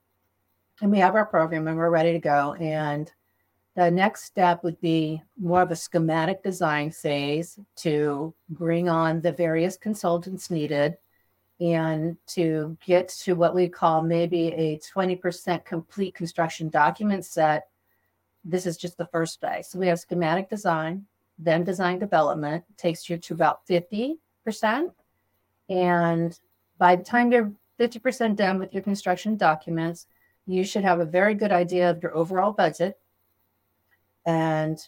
and 0.81 0.91
we 0.91 0.99
have 0.99 1.15
our 1.15 1.27
program, 1.27 1.67
and 1.69 1.77
we're 1.77 1.91
ready 1.91 2.13
to 2.13 2.19
go, 2.19 2.55
and 2.55 3.11
the 3.77 3.91
next 3.91 4.25
step 4.25 4.65
would 4.65 4.81
be 4.81 5.23
more 5.39 5.61
of 5.61 5.71
a 5.71 5.77
schematic 5.77 6.43
design 6.43 6.91
phase 6.91 7.59
to 7.77 8.35
bring 8.49 8.89
on 8.89 9.21
the 9.21 9.33
various 9.33 9.77
consultants 9.77 10.51
needed 10.51 10.97
and 11.61 12.17
to 12.27 12.77
get 12.85 13.09
to 13.09 13.35
what 13.35 13.55
we 13.55 13.69
call 13.69 14.03
maybe 14.03 14.49
a 14.49 14.79
20% 14.79 15.65
complete 15.67 16.15
construction 16.15 16.71
document 16.71 17.27
set. 17.27 17.69
This 18.45 18.65
is 18.65 18.79
just 18.79 18.97
the 18.97 19.07
first 19.07 19.43
phase. 19.43 19.69
So 19.69 19.79
we 19.79 19.89
have 19.89 20.01
schematic 20.01 20.49
design, 20.49 21.05
then 21.39 21.63
design 21.63 21.99
development 21.99 22.65
takes 22.79 23.11
you 23.11 23.19
to 23.19 23.35
about 23.35 23.67
50%. 23.67 24.17
And 25.69 26.41
by 26.79 26.97
the 26.97 27.05
time 27.05 27.31
you're 27.31 27.53
50% 27.79 28.37
done 28.37 28.59
with 28.59 28.73
your 28.73 28.83
construction 28.83 29.37
documents, 29.37 30.07
you 30.47 30.65
should 30.65 30.85
have 30.85 31.01
a 31.01 31.05
very 31.05 31.35
good 31.35 31.53
idea 31.53 31.91
of 31.91 32.03
your 32.03 32.17
overall 32.17 32.53
budget 32.53 32.99
and 34.27 34.79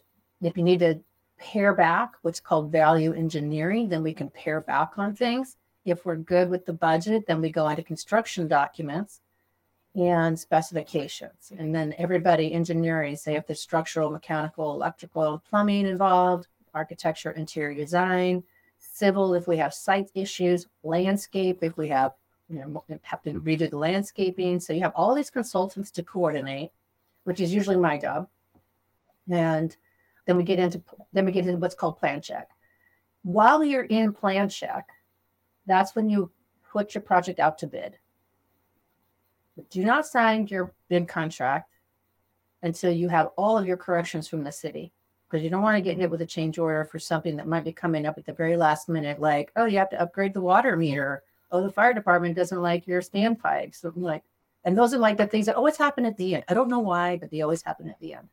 if 0.42 0.56
you 0.56 0.64
need 0.64 0.80
to 0.80 1.00
pare 1.38 1.72
back, 1.72 2.14
what's 2.22 2.40
called 2.40 2.72
value 2.72 3.12
engineering, 3.12 3.88
then 3.88 4.02
we 4.02 4.12
can 4.12 4.28
pare 4.28 4.60
back 4.60 4.98
on 4.98 5.14
things. 5.14 5.56
If 5.84 6.04
we're 6.04 6.16
good 6.16 6.50
with 6.50 6.66
the 6.66 6.72
budget, 6.72 7.26
then 7.26 7.40
we 7.40 7.50
go 7.50 7.68
into 7.68 7.82
construction 7.82 8.48
documents 8.48 9.20
and 9.94 10.38
specifications. 10.38 11.52
And 11.56 11.74
then 11.74 11.94
everybody 11.98 12.52
engineering, 12.52 13.16
say 13.16 13.36
if 13.36 13.46
there's 13.46 13.60
structural, 13.60 14.10
mechanical, 14.10 14.72
electrical, 14.72 15.42
plumbing 15.48 15.86
involved, 15.86 16.48
architecture, 16.74 17.30
interior 17.30 17.74
design, 17.74 18.42
civil 18.78 19.34
if 19.34 19.48
we 19.48 19.56
have 19.56 19.72
site 19.72 20.10
issues, 20.14 20.66
landscape 20.82 21.58
if 21.62 21.76
we 21.76 21.88
have 21.88 22.12
you 22.48 22.58
know 22.58 22.84
have 23.02 23.22
to 23.22 23.32
redo 23.34 23.70
the 23.70 23.78
landscaping. 23.78 24.60
So 24.60 24.72
you 24.72 24.80
have 24.80 24.92
all 24.94 25.14
these 25.14 25.30
consultants 25.30 25.90
to 25.92 26.02
coordinate, 26.02 26.70
which 27.24 27.40
is 27.40 27.54
usually 27.54 27.76
my 27.76 27.98
job 27.98 28.28
and 29.30 29.76
then 30.26 30.36
we 30.36 30.42
get 30.42 30.58
into 30.58 30.82
then 31.12 31.24
we 31.24 31.32
get 31.32 31.46
into 31.46 31.58
what's 31.58 31.74
called 31.74 31.98
plan 31.98 32.20
check. 32.20 32.48
While 33.22 33.64
you're 33.64 33.84
in 33.84 34.12
plan 34.12 34.48
check, 34.48 34.88
that's 35.66 35.94
when 35.94 36.08
you 36.08 36.30
put 36.70 36.94
your 36.94 37.02
project 37.02 37.40
out 37.40 37.58
to 37.58 37.66
bid. 37.66 37.98
do 39.70 39.84
not 39.84 40.06
sign 40.06 40.46
your 40.46 40.72
bid 40.88 41.08
contract 41.08 41.72
until 42.62 42.92
you 42.92 43.08
have 43.08 43.30
all 43.36 43.56
of 43.56 43.66
your 43.66 43.76
corrections 43.76 44.28
from 44.28 44.44
the 44.44 44.52
city 44.52 44.92
because 45.28 45.44
you 45.44 45.50
don't 45.50 45.62
want 45.62 45.76
to 45.76 45.82
get 45.82 45.98
hit 45.98 46.10
with 46.10 46.22
a 46.22 46.26
change 46.26 46.58
order 46.58 46.84
for 46.84 46.98
something 46.98 47.36
that 47.36 47.46
might 47.46 47.64
be 47.64 47.72
coming 47.72 48.06
up 48.06 48.16
at 48.16 48.24
the 48.24 48.32
very 48.32 48.56
last 48.56 48.88
minute, 48.88 49.20
like, 49.20 49.52
oh, 49.56 49.66
you 49.66 49.78
have 49.78 49.90
to 49.90 50.00
upgrade 50.00 50.32
the 50.32 50.40
water 50.40 50.76
meter. 50.76 51.22
Oh, 51.50 51.62
the 51.62 51.70
fire 51.70 51.92
department 51.92 52.36
doesn't 52.36 52.62
like 52.62 52.86
your 52.86 53.02
standpipe. 53.02 53.74
So 53.74 53.92
like, 53.94 54.22
and 54.64 54.76
those 54.76 54.94
are 54.94 54.98
like 54.98 55.18
the 55.18 55.26
things 55.26 55.46
that 55.46 55.56
always 55.56 55.76
happen 55.76 56.04
at 56.06 56.16
the 56.16 56.36
end. 56.36 56.44
I 56.48 56.54
don't 56.54 56.68
know 56.68 56.78
why, 56.78 57.16
but 57.16 57.30
they 57.30 57.42
always 57.42 57.62
happen 57.62 57.88
at 57.88 58.00
the 58.00 58.14
end. 58.14 58.28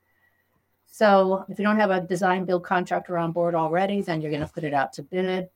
So 0.98 1.44
if 1.50 1.60
you 1.60 1.66
don't 1.66 1.76
have 1.76 1.92
a 1.92 2.00
design 2.00 2.46
build 2.46 2.64
contractor 2.64 3.18
on 3.18 3.34
board 3.34 3.54
already, 3.54 4.00
then 4.00 4.22
you're 4.22 4.32
going 4.32 4.48
to 4.48 4.54
put 4.54 4.64
it 4.64 4.74
out 4.74 4.94
to 4.94 5.04
bid. 5.04 5.50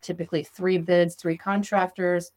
Typically 0.00 0.42
three 0.42 0.76
bids, 0.76 1.14
three 1.14 1.36
contractors. 1.36 2.32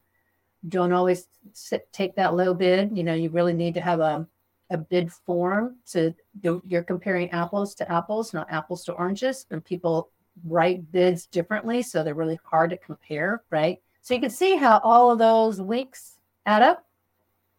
Don't 0.68 0.92
always 0.92 1.26
sit, 1.54 1.92
take 1.92 2.14
that 2.14 2.36
low 2.36 2.54
bid. 2.54 2.96
You 2.96 3.02
know, 3.02 3.14
you 3.14 3.30
really 3.30 3.52
need 3.52 3.74
to 3.74 3.80
have 3.80 3.98
a 3.98 4.28
a 4.70 4.78
bid 4.78 5.12
form 5.12 5.76
to 5.86 6.14
you're 6.40 6.84
comparing 6.84 7.30
apples 7.30 7.74
to 7.76 7.92
apples, 7.92 8.32
not 8.32 8.48
apples 8.48 8.84
to 8.84 8.92
oranges, 8.92 9.46
and 9.50 9.64
people 9.64 10.10
write 10.44 10.92
bids 10.92 11.26
differently, 11.26 11.82
so 11.82 12.04
they're 12.04 12.14
really 12.14 12.38
hard 12.44 12.70
to 12.70 12.76
compare, 12.76 13.42
right? 13.50 13.80
So 14.02 14.14
you 14.14 14.20
can 14.20 14.30
see 14.30 14.54
how 14.54 14.78
all 14.84 15.10
of 15.10 15.18
those 15.18 15.60
weeks 15.60 16.18
add 16.46 16.62
up. 16.62 16.86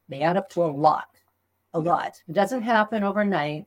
They 0.08 0.22
add 0.22 0.38
up 0.38 0.50
to 0.52 0.64
a 0.64 0.72
lot, 0.72 1.10
a 1.74 1.80
lot. 1.80 2.22
It 2.28 2.34
doesn't 2.34 2.62
happen 2.62 3.04
overnight. 3.04 3.66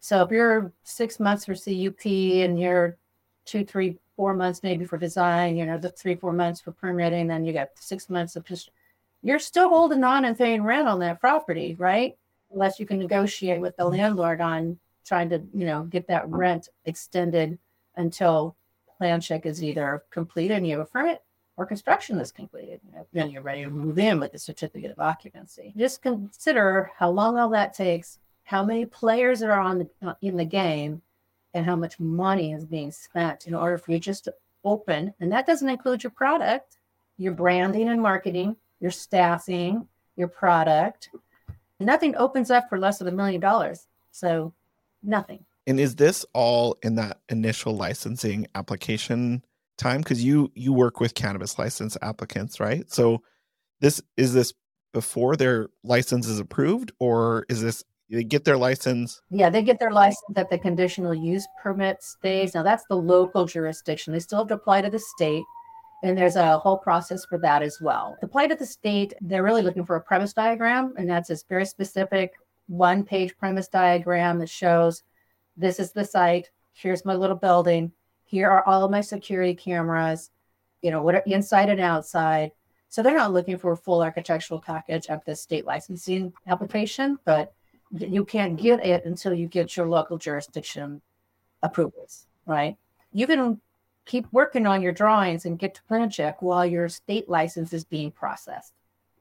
So 0.00 0.22
if 0.22 0.30
you're 0.30 0.72
six 0.82 1.20
months 1.20 1.44
for 1.44 1.54
CUP 1.54 2.06
and 2.06 2.58
you're 2.58 2.96
two, 3.44 3.64
three, 3.64 3.98
four 4.16 4.34
months 4.34 4.62
maybe 4.62 4.84
for 4.84 4.98
design, 4.98 5.56
you 5.56 5.66
know, 5.66 5.78
the 5.78 5.90
three, 5.90 6.14
four 6.14 6.32
months 6.32 6.60
for 6.60 6.72
permitting, 6.72 7.26
then 7.26 7.44
you 7.44 7.52
got 7.52 7.68
six 7.76 8.10
months 8.10 8.36
of 8.36 8.44
just, 8.44 8.70
you're 9.22 9.38
still 9.38 9.68
holding 9.68 10.04
on 10.04 10.24
and 10.24 10.36
paying 10.36 10.62
rent 10.62 10.88
on 10.88 11.00
that 11.00 11.20
property, 11.20 11.74
right? 11.78 12.16
unless 12.52 12.80
you 12.80 12.86
can 12.86 12.98
negotiate 12.98 13.60
with 13.60 13.76
the 13.76 13.84
mm-hmm. 13.84 13.96
landlord 13.96 14.40
on 14.40 14.78
trying 15.04 15.28
to, 15.30 15.42
you 15.54 15.66
know, 15.66 15.84
get 15.84 16.06
that 16.08 16.28
rent 16.28 16.68
extended 16.84 17.58
until 17.96 18.56
plan 18.98 19.20
check 19.20 19.46
is 19.46 19.62
either 19.62 20.04
completed 20.10 20.56
and 20.56 20.66
you 20.66 20.78
have 20.78 20.86
a 20.86 20.90
permit 20.90 21.22
or 21.56 21.66
construction 21.66 22.18
is 22.20 22.32
completed. 22.32 22.80
You 22.86 22.92
know, 22.92 23.06
then 23.12 23.30
you're 23.30 23.42
ready 23.42 23.64
to 23.64 23.70
move 23.70 23.98
in 23.98 24.20
with 24.20 24.32
the 24.32 24.38
certificate 24.38 24.90
of 24.90 24.98
occupancy. 24.98 25.72
Just 25.76 26.02
consider 26.02 26.90
how 26.96 27.10
long 27.10 27.38
all 27.38 27.50
that 27.50 27.74
takes, 27.74 28.18
how 28.50 28.64
many 28.64 28.84
players 28.84 29.42
are 29.42 29.60
on 29.60 29.78
the, 29.78 29.88
uh, 30.08 30.14
in 30.20 30.36
the 30.36 30.44
game, 30.44 31.02
and 31.54 31.66
how 31.66 31.76
much 31.76 31.98
money 31.98 32.52
is 32.52 32.64
being 32.64 32.92
spent 32.92 33.46
in 33.46 33.54
order 33.54 33.78
for 33.78 33.92
you 33.92 33.98
just 33.98 34.24
to 34.24 34.34
open. 34.64 35.14
And 35.20 35.32
that 35.32 35.46
doesn't 35.46 35.68
include 35.68 36.02
your 36.02 36.10
product, 36.10 36.78
your 37.16 37.32
branding 37.32 37.88
and 37.88 38.00
marketing, 38.00 38.56
your 38.80 38.90
staffing, 38.90 39.88
your 40.16 40.28
product, 40.28 41.10
Nothing 41.80 42.14
opens 42.16 42.50
up 42.50 42.68
for 42.68 42.78
less 42.78 42.98
than 42.98 43.08
a 43.08 43.12
million 43.12 43.40
dollars. 43.40 43.86
So 44.12 44.52
nothing. 45.02 45.44
And 45.66 45.80
is 45.80 45.96
this 45.96 46.26
all 46.34 46.76
in 46.82 46.96
that 46.96 47.20
initial 47.30 47.74
licensing 47.74 48.46
application 48.54 49.42
time? 49.78 50.02
Because 50.02 50.22
you 50.22 50.52
you 50.54 50.72
work 50.72 51.00
with 51.00 51.14
cannabis 51.14 51.58
license 51.58 51.96
applicants, 52.02 52.60
right? 52.60 52.90
So 52.92 53.22
this 53.80 54.02
is 54.16 54.34
this 54.34 54.52
before 54.92 55.36
their 55.36 55.70
license 55.82 56.26
is 56.26 56.38
approved, 56.38 56.92
or 56.98 57.46
is 57.48 57.62
this 57.62 57.82
they 58.10 58.24
get 58.24 58.44
their 58.44 58.56
license? 58.56 59.22
Yeah, 59.30 59.50
they 59.50 59.62
get 59.62 59.78
their 59.78 59.92
license 59.92 60.36
at 60.36 60.50
the 60.50 60.58
conditional 60.58 61.14
use 61.14 61.46
permit 61.62 62.02
stage. 62.02 62.54
Now 62.54 62.62
that's 62.62 62.84
the 62.88 62.96
local 62.96 63.46
jurisdiction. 63.46 64.12
They 64.12 64.20
still 64.20 64.38
have 64.38 64.48
to 64.48 64.54
apply 64.54 64.82
to 64.82 64.90
the 64.90 64.98
state. 64.98 65.44
And 66.02 66.16
there's 66.16 66.36
a 66.36 66.58
whole 66.58 66.78
process 66.78 67.24
for 67.26 67.38
that 67.38 67.62
as 67.62 67.78
well. 67.80 68.16
The 68.20 68.26
plight 68.26 68.50
of 68.50 68.58
the 68.58 68.66
state, 68.66 69.12
they're 69.20 69.42
really 69.42 69.62
looking 69.62 69.84
for 69.84 69.96
a 69.96 70.00
premise 70.00 70.32
diagram, 70.32 70.94
and 70.96 71.08
that's 71.08 71.28
a 71.28 71.36
very 71.48 71.66
specific 71.66 72.32
one 72.68 73.04
page 73.04 73.36
premise 73.36 73.68
diagram 73.68 74.38
that 74.38 74.48
shows 74.48 75.02
this 75.56 75.78
is 75.78 75.92
the 75.92 76.04
site, 76.04 76.50
here's 76.72 77.04
my 77.04 77.14
little 77.14 77.36
building, 77.36 77.92
here 78.24 78.48
are 78.48 78.66
all 78.66 78.88
my 78.88 79.02
security 79.02 79.54
cameras, 79.54 80.30
you 80.80 80.90
know, 80.90 81.02
what 81.02 81.16
are 81.16 81.22
inside 81.26 81.68
and 81.68 81.80
outside. 81.80 82.52
So 82.88 83.02
they're 83.02 83.16
not 83.16 83.32
looking 83.32 83.58
for 83.58 83.72
a 83.72 83.76
full 83.76 84.02
architectural 84.02 84.60
package 84.60 85.08
of 85.08 85.22
the 85.26 85.36
state 85.36 85.66
licensing 85.66 86.32
application, 86.48 87.18
but 87.24 87.52
you 87.92 88.24
can't 88.24 88.56
get 88.56 88.84
it 88.84 89.04
until 89.04 89.34
you 89.34 89.46
get 89.46 89.76
your 89.76 89.86
local 89.86 90.18
jurisdiction 90.18 91.00
approvals, 91.62 92.26
right? 92.46 92.76
You 93.12 93.26
can 93.26 93.60
keep 94.06 94.26
working 94.32 94.66
on 94.66 94.82
your 94.82 94.92
drawings 94.92 95.44
and 95.44 95.58
get 95.58 95.74
to 95.74 95.82
plan 95.84 96.10
check 96.10 96.42
while 96.42 96.64
your 96.64 96.88
state 96.88 97.28
license 97.28 97.72
is 97.72 97.84
being 97.84 98.10
processed. 98.10 98.72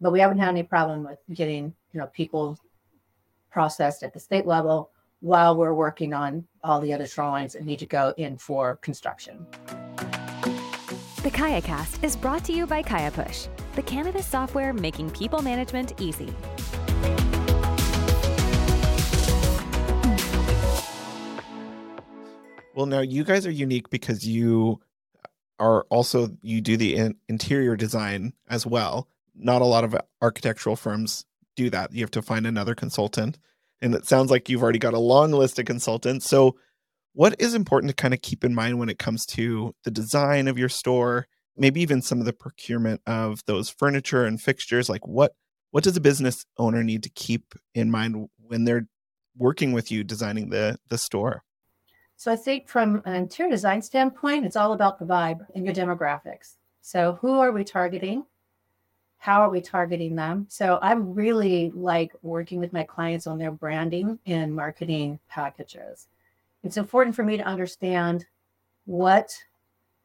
But 0.02 0.12
we 0.12 0.20
haven't 0.20 0.40
had 0.40 0.50
any 0.50 0.64
problem 0.64 1.04
with 1.04 1.20
getting, 1.34 1.74
you 1.92 2.00
know, 2.00 2.08
people 2.08 2.58
processed 3.52 4.04
at 4.04 4.14
the 4.14 4.20
state 4.20 4.46
level 4.46 4.92
while 5.22 5.56
we're 5.56 5.74
working 5.74 6.14
on 6.14 6.48
all 6.64 6.80
the 6.80 6.94
other 6.94 7.08
drawings 7.08 7.54
that 7.54 7.66
need 7.66 7.80
to 7.80 7.86
go 7.86 8.14
in 8.18 8.38
for 8.38 8.78
construction. 8.78 9.46
The 11.22 11.32
KayaCast 11.32 12.04
is 12.04 12.16
brought 12.16 12.46
to 12.46 12.54
you 12.54 12.66
by 12.66 12.82
KayaPush, 12.82 13.50
the 13.76 13.82
cannabis 13.82 14.26
software 14.26 14.72
making 14.72 15.12
people 15.12 15.42
management 15.42 16.00
easy. 16.00 16.34
Well, 22.80 22.86
now 22.86 23.02
you 23.02 23.26
guys 23.26 23.46
are 23.46 23.52
unique 23.52 23.90
because 23.90 24.26
you 24.26 24.80
are 25.60 25.82
also 25.90 26.30
you 26.42 26.62
do 26.62 26.78
the 26.78 26.96
in- 26.96 27.18
interior 27.28 27.76
design 27.76 28.32
as 28.48 28.66
well. 28.66 29.10
Not 29.36 29.62
a 29.62 29.66
lot 29.66 29.84
of 29.84 29.98
architectural 30.22 30.78
firms 30.78 31.26
do 31.58 31.70
that. 31.72 31.92
You 31.92 32.00
have 32.00 32.12
to 32.12 32.22
find 32.22 32.48
another 32.48 32.76
consultant, 32.76 33.38
and 33.82 33.94
it 33.94 34.06
sounds 34.08 34.32
like 34.32 34.48
you've 34.48 34.64
already 34.64 34.80
got 34.80 34.94
a 34.94 35.00
long 35.00 35.34
list 35.34 35.60
of 35.60 35.66
consultants. 35.66 36.30
So, 36.30 36.56
what 37.12 37.36
is 37.38 37.54
important 37.54 37.90
to 37.90 38.02
kind 38.02 38.14
of 38.14 38.22
keep 38.22 38.46
in 38.46 38.56
mind 38.56 38.80
when 38.80 38.88
it 38.88 38.98
comes 38.98 39.26
to 39.26 39.76
the 39.84 39.92
design 39.92 40.48
of 40.48 40.58
your 40.58 40.70
store, 40.70 41.28
maybe 41.58 41.82
even 41.82 42.02
some 42.02 42.22
of 42.22 42.26
the 42.26 42.32
procurement 42.32 43.02
of 43.06 43.44
those 43.46 43.70
furniture 43.70 44.24
and 44.24 44.42
fixtures? 44.42 44.88
Like 44.88 45.06
what 45.06 45.34
what 45.72 45.84
does 45.84 45.98
a 45.98 46.02
business 46.02 46.46
owner 46.58 46.82
need 46.82 47.04
to 47.04 47.10
keep 47.10 47.56
in 47.76 47.92
mind 47.92 48.30
when 48.38 48.64
they're 48.64 48.88
working 49.38 49.74
with 49.74 49.92
you 49.92 50.06
designing 50.06 50.50
the 50.50 50.78
the 50.88 50.98
store? 50.98 51.44
So 52.20 52.34
I 52.34 52.36
think 52.36 52.68
from 52.68 53.02
an 53.06 53.16
interior 53.16 53.50
design 53.50 53.82
standpoint, 53.82 54.46
it's 54.46 54.58
all 54.58 54.74
about 54.74 55.00
the 55.00 55.06
vibe 55.06 55.40
and 55.56 55.64
your 55.64 55.74
demographics. 55.74 56.56
So 56.82 57.18
who 57.22 57.40
are 57.40 57.54
we 57.54 57.64
targeting? 57.64 58.26
How 59.20 59.42
are 59.42 59.50
we 59.50 59.62
targeting 59.62 60.18
them? 60.18 60.46
So 60.50 60.80
I 60.82 60.96
really 60.96 61.72
like 61.74 62.12
working 62.22 62.60
with 62.60 62.74
my 62.74 62.84
clients 62.84 63.26
on 63.26 63.38
their 63.38 63.52
branding 63.52 64.20
and 64.26 64.54
marketing 64.54 65.18
packages. 65.30 66.10
It's 66.62 66.76
important 66.76 67.16
for 67.16 67.24
me 67.24 67.38
to 67.38 67.44
understand 67.44 68.26
what 68.84 69.34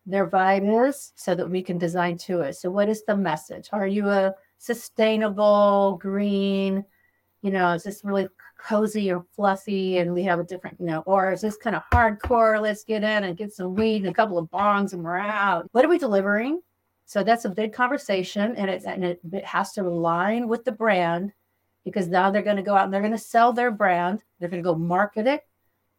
their 0.07 0.29
vibe 0.29 0.89
is 0.89 1.11
so 1.17 1.35
that 1.35 1.51
we 1.51 1.63
can 1.63 1.79
design 1.79 2.17
to 2.19 2.43
it. 2.43 2.55
So 2.55 2.71
what 2.71 2.89
is 2.89 3.03
the 3.03 3.17
message? 3.17 3.71
Are 3.73 3.89
you 3.89 4.09
a 4.09 4.37
sustainable, 4.59 5.99
green, 6.01 6.85
you 7.43 7.51
know, 7.51 7.73
is 7.73 7.83
this 7.83 8.03
really 8.05 8.29
cozy 8.65 9.13
or 9.13 9.25
fluffy 9.37 9.99
and 9.99 10.13
we 10.13 10.23
have 10.23 10.39
a 10.39 10.45
different, 10.45 10.79
you 10.81 10.87
know, 10.87 11.03
or 11.07 11.33
is 11.33 11.41
this 11.41 11.57
kind 11.57 11.77
of 11.77 11.83
hardcore? 11.93 12.61
Let's 12.61 12.85
get 12.85 13.05
in 13.05 13.25
and 13.25 13.37
get 13.37 13.53
some 13.53 13.75
weed 13.75 14.03
and 14.03 14.09
a 14.09 14.15
couple 14.15 14.39
of 14.39 14.51
bongs 14.51 14.93
and 14.93 15.05
we're 15.05 15.19
out. 15.19 15.69
What 15.73 15.85
are 15.85 15.89
we 15.89 15.99
delivering? 15.99 16.61
So 17.05 17.23
that's 17.23 17.45
a 17.45 17.51
big 17.51 17.73
conversation 17.73 18.57
and 18.57 18.71
it, 18.71 18.85
and 18.87 19.05
it, 19.05 19.21
it 19.33 19.45
has 19.45 19.73
to 19.73 19.83
align 19.83 20.49
with 20.49 20.65
the 20.65 20.73
brand 20.73 21.33
because 21.85 22.09
now 22.09 22.31
they're 22.31 22.43
going 22.43 22.57
to 22.57 22.63
go 22.63 22.75
out 22.75 22.85
and 22.85 22.95
they're 22.95 23.03
going 23.03 23.13
to 23.13 23.19
sell 23.19 23.53
their 23.53 23.71
brand. 23.71 24.23
They're 24.41 24.49
going 24.49 24.63
to 24.63 24.69
go 24.69 24.75
market 24.75 25.27
it. 25.27 25.43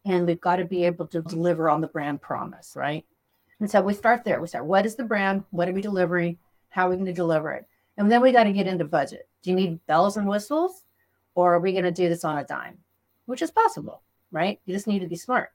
And 0.04 0.26
we've 0.26 0.40
got 0.40 0.56
to 0.56 0.64
be 0.64 0.84
able 0.84 1.06
to 1.08 1.22
deliver 1.22 1.70
on 1.70 1.80
the 1.80 1.86
brand 1.88 2.20
promise, 2.20 2.72
right? 2.74 3.04
And 3.60 3.70
so 3.70 3.80
we 3.80 3.94
start 3.94 4.24
there. 4.24 4.40
We 4.40 4.48
start, 4.48 4.66
what 4.66 4.86
is 4.86 4.96
the 4.96 5.04
brand? 5.04 5.44
What 5.50 5.68
are 5.68 5.72
we 5.72 5.82
delivering? 5.82 6.38
How 6.68 6.86
are 6.86 6.90
we 6.90 6.96
going 6.96 7.06
to 7.06 7.12
deliver 7.12 7.52
it? 7.52 7.66
And 7.96 8.10
then 8.10 8.20
we 8.20 8.32
got 8.32 8.44
to 8.44 8.52
get 8.52 8.66
into 8.66 8.84
budget. 8.84 9.28
Do 9.42 9.50
you 9.50 9.56
need 9.56 9.84
bells 9.86 10.16
and 10.16 10.28
whistles? 10.28 10.85
Or 11.36 11.54
are 11.54 11.60
we 11.60 11.70
going 11.70 11.84
to 11.84 11.92
do 11.92 12.08
this 12.08 12.24
on 12.24 12.38
a 12.38 12.44
dime? 12.44 12.78
Which 13.26 13.42
is 13.42 13.52
possible, 13.52 14.02
right? 14.32 14.58
You 14.64 14.74
just 14.74 14.88
need 14.88 15.00
to 15.00 15.06
be 15.06 15.16
smart. 15.16 15.50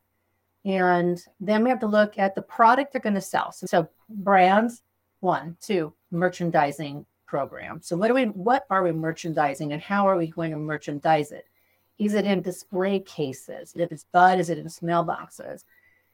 And 0.64 1.22
then 1.40 1.64
we 1.64 1.70
have 1.72 1.80
to 1.80 1.88
look 1.88 2.18
at 2.18 2.36
the 2.36 2.42
product 2.42 2.94
they're 2.94 3.02
going 3.02 3.16
to 3.16 3.22
sell. 3.22 3.52
So, 3.52 3.66
so 3.66 3.90
brands, 4.08 4.84
one, 5.20 5.58
two, 5.60 5.94
merchandising 6.12 7.06
program. 7.26 7.82
So 7.82 7.98
what 7.98 8.10
do 8.10 8.14
we 8.14 8.26
what 8.26 8.66
are 8.70 8.84
we 8.84 8.92
merchandising 8.92 9.74
and 9.74 9.82
how 9.82 10.08
are 10.08 10.18
we 10.18 10.28
going 10.28 10.52
to 10.52 10.58
merchandise 10.58 11.32
it? 11.32 11.48
Is 11.98 12.14
it 12.14 12.26
in 12.26 12.42
display 12.42 13.00
cases? 13.00 13.74
If 13.76 13.92
it's 13.92 14.06
bud, 14.12 14.40
is 14.40 14.50
it 14.50 14.58
in 14.60 14.70
smell 14.70 15.04
boxes? 15.04 15.66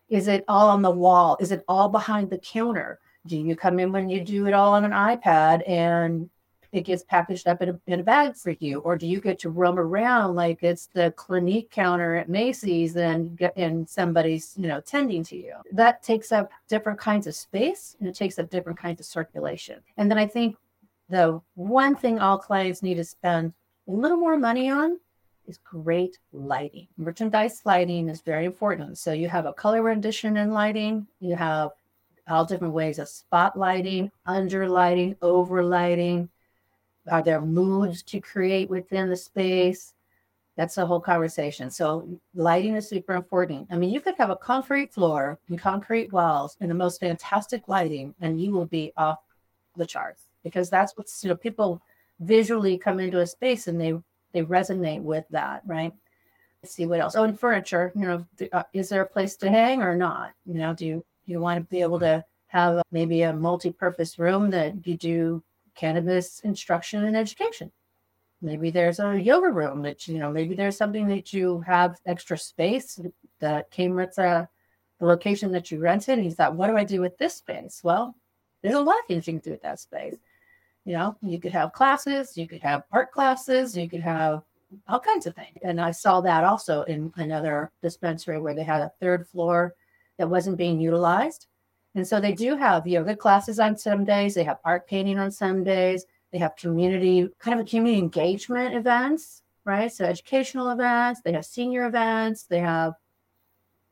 Is 0.09 0.27
it 0.27 0.45
all 0.47 0.69
on 0.69 0.81
the 0.81 0.91
wall? 0.91 1.35
Is 1.41 1.51
it 1.51 1.65
all 1.67 1.89
behind 1.89 2.29
the 2.29 2.37
counter? 2.37 2.99
Do 3.25 3.35
you 3.37 3.55
come 3.55 3.79
in 3.79 3.91
when 3.91 4.09
you 4.09 4.23
do 4.23 4.47
it 4.47 4.53
all 4.53 4.73
on 4.73 4.85
an 4.85 4.91
iPad 4.91 5.67
and 5.67 6.29
it 6.71 6.81
gets 6.81 7.03
packaged 7.03 7.47
up 7.47 7.61
in 7.61 7.69
a, 7.69 7.79
in 7.87 7.99
a 7.99 8.03
bag 8.03 8.35
for 8.35 8.51
you 8.59 8.79
or 8.79 8.97
do 8.97 9.07
you 9.07 9.21
get 9.21 9.39
to 9.39 9.49
roam 9.49 9.79
around 9.79 10.35
like 10.35 10.63
it's 10.63 10.87
the 10.87 11.11
clinique 11.11 11.69
counter 11.71 12.15
at 12.15 12.29
macy's 12.29 12.95
and 12.95 13.37
get 13.37 13.55
and 13.57 13.87
somebody's 13.87 14.53
you 14.57 14.67
know 14.67 14.81
tending 14.81 15.23
to 15.23 15.35
you 15.37 15.53
that 15.71 16.03
takes 16.03 16.31
up 16.31 16.51
different 16.67 16.99
kinds 16.99 17.27
of 17.27 17.35
space 17.35 17.95
and 17.99 18.07
it 18.07 18.15
takes 18.15 18.37
up 18.39 18.49
different 18.49 18.77
kinds 18.77 18.99
of 18.99 19.05
circulation 19.05 19.79
and 19.97 20.09
then 20.09 20.17
i 20.17 20.25
think 20.25 20.55
the 21.09 21.39
one 21.55 21.95
thing 21.95 22.19
all 22.19 22.37
clients 22.37 22.83
need 22.83 22.95
to 22.95 23.03
spend 23.03 23.53
a 23.87 23.91
little 23.91 24.17
more 24.17 24.37
money 24.37 24.69
on 24.69 24.99
is 25.47 25.59
great 25.59 26.19
lighting. 26.33 26.87
Merchandise 26.97 27.61
lighting 27.65 28.09
is 28.09 28.21
very 28.21 28.45
important. 28.45 28.97
So 28.97 29.13
you 29.13 29.29
have 29.29 29.45
a 29.45 29.53
color 29.53 29.81
rendition 29.81 30.37
in 30.37 30.51
lighting, 30.51 31.07
you 31.19 31.35
have 31.35 31.71
all 32.27 32.45
different 32.45 32.73
ways 32.73 32.99
of 32.99 33.07
spot 33.07 33.57
lighting, 33.57 34.11
under 34.25 34.67
lighting, 34.67 35.15
over 35.21 35.63
lighting. 35.63 36.29
Are 37.09 37.23
there 37.23 37.41
moods 37.41 38.03
to 38.03 38.19
create 38.19 38.69
within 38.69 39.09
the 39.09 39.15
space? 39.15 39.93
That's 40.55 40.75
the 40.75 40.85
whole 40.85 40.99
conversation. 40.99 41.69
So 41.69 42.07
lighting 42.33 42.75
is 42.75 42.89
super 42.89 43.13
important. 43.13 43.67
I 43.71 43.77
mean, 43.77 43.91
you 43.91 44.01
could 44.01 44.15
have 44.17 44.31
a 44.31 44.35
concrete 44.35 44.93
floor 44.93 45.39
and 45.49 45.59
concrete 45.59 46.11
walls 46.11 46.57
and 46.59 46.69
the 46.69 46.75
most 46.75 46.99
fantastic 46.99 47.67
lighting, 47.67 48.15
and 48.21 48.41
you 48.41 48.51
will 48.51 48.65
be 48.65 48.91
off 48.97 49.19
the 49.75 49.85
charts 49.85 50.23
because 50.43 50.69
that's 50.69 50.97
what's 50.97 51.23
you 51.23 51.29
know 51.29 51.35
people 51.35 51.81
visually 52.19 52.77
come 52.77 52.99
into 52.99 53.19
a 53.19 53.27
space 53.27 53.67
and 53.67 53.79
they 53.79 53.93
they 54.33 54.41
resonate 54.41 55.01
with 55.01 55.25
that, 55.29 55.61
right? 55.65 55.93
Let's 56.61 56.73
see 56.73 56.85
what 56.85 56.99
else. 56.99 57.15
Oh, 57.15 57.23
and 57.23 57.39
furniture. 57.39 57.91
You 57.95 58.01
know, 58.01 58.25
uh, 58.51 58.63
is 58.73 58.89
there 58.89 59.01
a 59.01 59.07
place 59.07 59.35
to 59.37 59.49
hang 59.49 59.81
or 59.81 59.95
not? 59.95 60.33
You 60.45 60.55
know, 60.55 60.73
do 60.73 60.85
you, 60.85 61.05
you 61.25 61.39
want 61.39 61.57
to 61.59 61.69
be 61.69 61.81
able 61.81 61.99
to 61.99 62.25
have 62.47 62.81
maybe 62.91 63.21
a 63.21 63.33
multi-purpose 63.33 64.17
room 64.17 64.49
that 64.49 64.85
you 64.85 64.97
do 64.97 65.43
cannabis 65.77 66.41
instruction 66.41 67.05
and 67.05 67.15
education? 67.15 67.71
Maybe 68.41 68.69
there's 68.69 68.99
a 68.99 69.19
yoga 69.19 69.49
room 69.49 69.81
that 69.83 70.07
you 70.07 70.19
know. 70.19 70.31
Maybe 70.31 70.53
there's 70.53 70.77
something 70.77 71.07
that 71.07 71.33
you 71.33 71.61
have 71.61 71.99
extra 72.05 72.37
space 72.37 72.99
that 73.39 73.71
came 73.71 73.95
with 73.95 74.13
the, 74.15 74.47
the 74.99 75.05
location 75.05 75.51
that 75.53 75.71
you 75.71 75.79
rented. 75.79 76.19
And 76.19 76.25
you 76.25 76.31
thought, 76.31 76.55
what 76.55 76.67
do 76.67 76.77
I 76.77 76.83
do 76.83 77.01
with 77.01 77.17
this 77.17 77.35
space? 77.35 77.81
Well, 77.83 78.15
there's 78.61 78.75
a 78.75 78.81
lot 78.81 78.99
of 78.99 79.05
things 79.07 79.27
you 79.27 79.33
can 79.33 79.41
do 79.41 79.51
with 79.51 79.61
that 79.63 79.79
space. 79.79 80.17
You 80.85 80.93
know, 80.93 81.17
you 81.21 81.39
could 81.39 81.51
have 81.51 81.73
classes, 81.73 82.37
you 82.37 82.47
could 82.47 82.61
have 82.61 82.83
art 82.91 83.11
classes, 83.11 83.75
you 83.75 83.89
could 83.89 84.01
have 84.01 84.43
all 84.87 84.99
kinds 84.99 85.25
of 85.25 85.35
things. 85.35 85.57
And 85.61 85.81
I 85.81 85.91
saw 85.91 86.21
that 86.21 86.43
also 86.43 86.83
in 86.83 87.11
another 87.17 87.71
dispensary 87.81 88.39
where 88.39 88.53
they 88.53 88.63
had 88.63 88.81
a 88.81 88.91
third 88.99 89.27
floor 89.27 89.75
that 90.17 90.29
wasn't 90.29 90.57
being 90.57 90.79
utilized. 90.79 91.47
And 91.97 92.07
so 92.07 92.21
they 92.21 92.33
do 92.33 92.55
have 92.55 92.85
yoga 92.85 93.15
classes 93.15 93.59
on 93.59 93.75
some 93.75 94.05
days, 94.05 94.35
they 94.35 94.43
have 94.43 94.59
art 94.63 94.87
painting 94.87 95.17
on 95.17 95.31
some 95.31 95.63
days, 95.63 96.05
they 96.31 96.37
have 96.37 96.55
community, 96.55 97.27
kind 97.39 97.59
of 97.59 97.65
a 97.65 97.69
community 97.69 97.97
engagement 97.97 98.75
events, 98.75 99.41
right? 99.65 99.91
So 99.91 100.05
educational 100.05 100.69
events, 100.69 101.21
they 101.21 101.31
have 101.33 101.43
senior 101.43 101.87
events, 101.87 102.43
they 102.43 102.59
have 102.59 102.93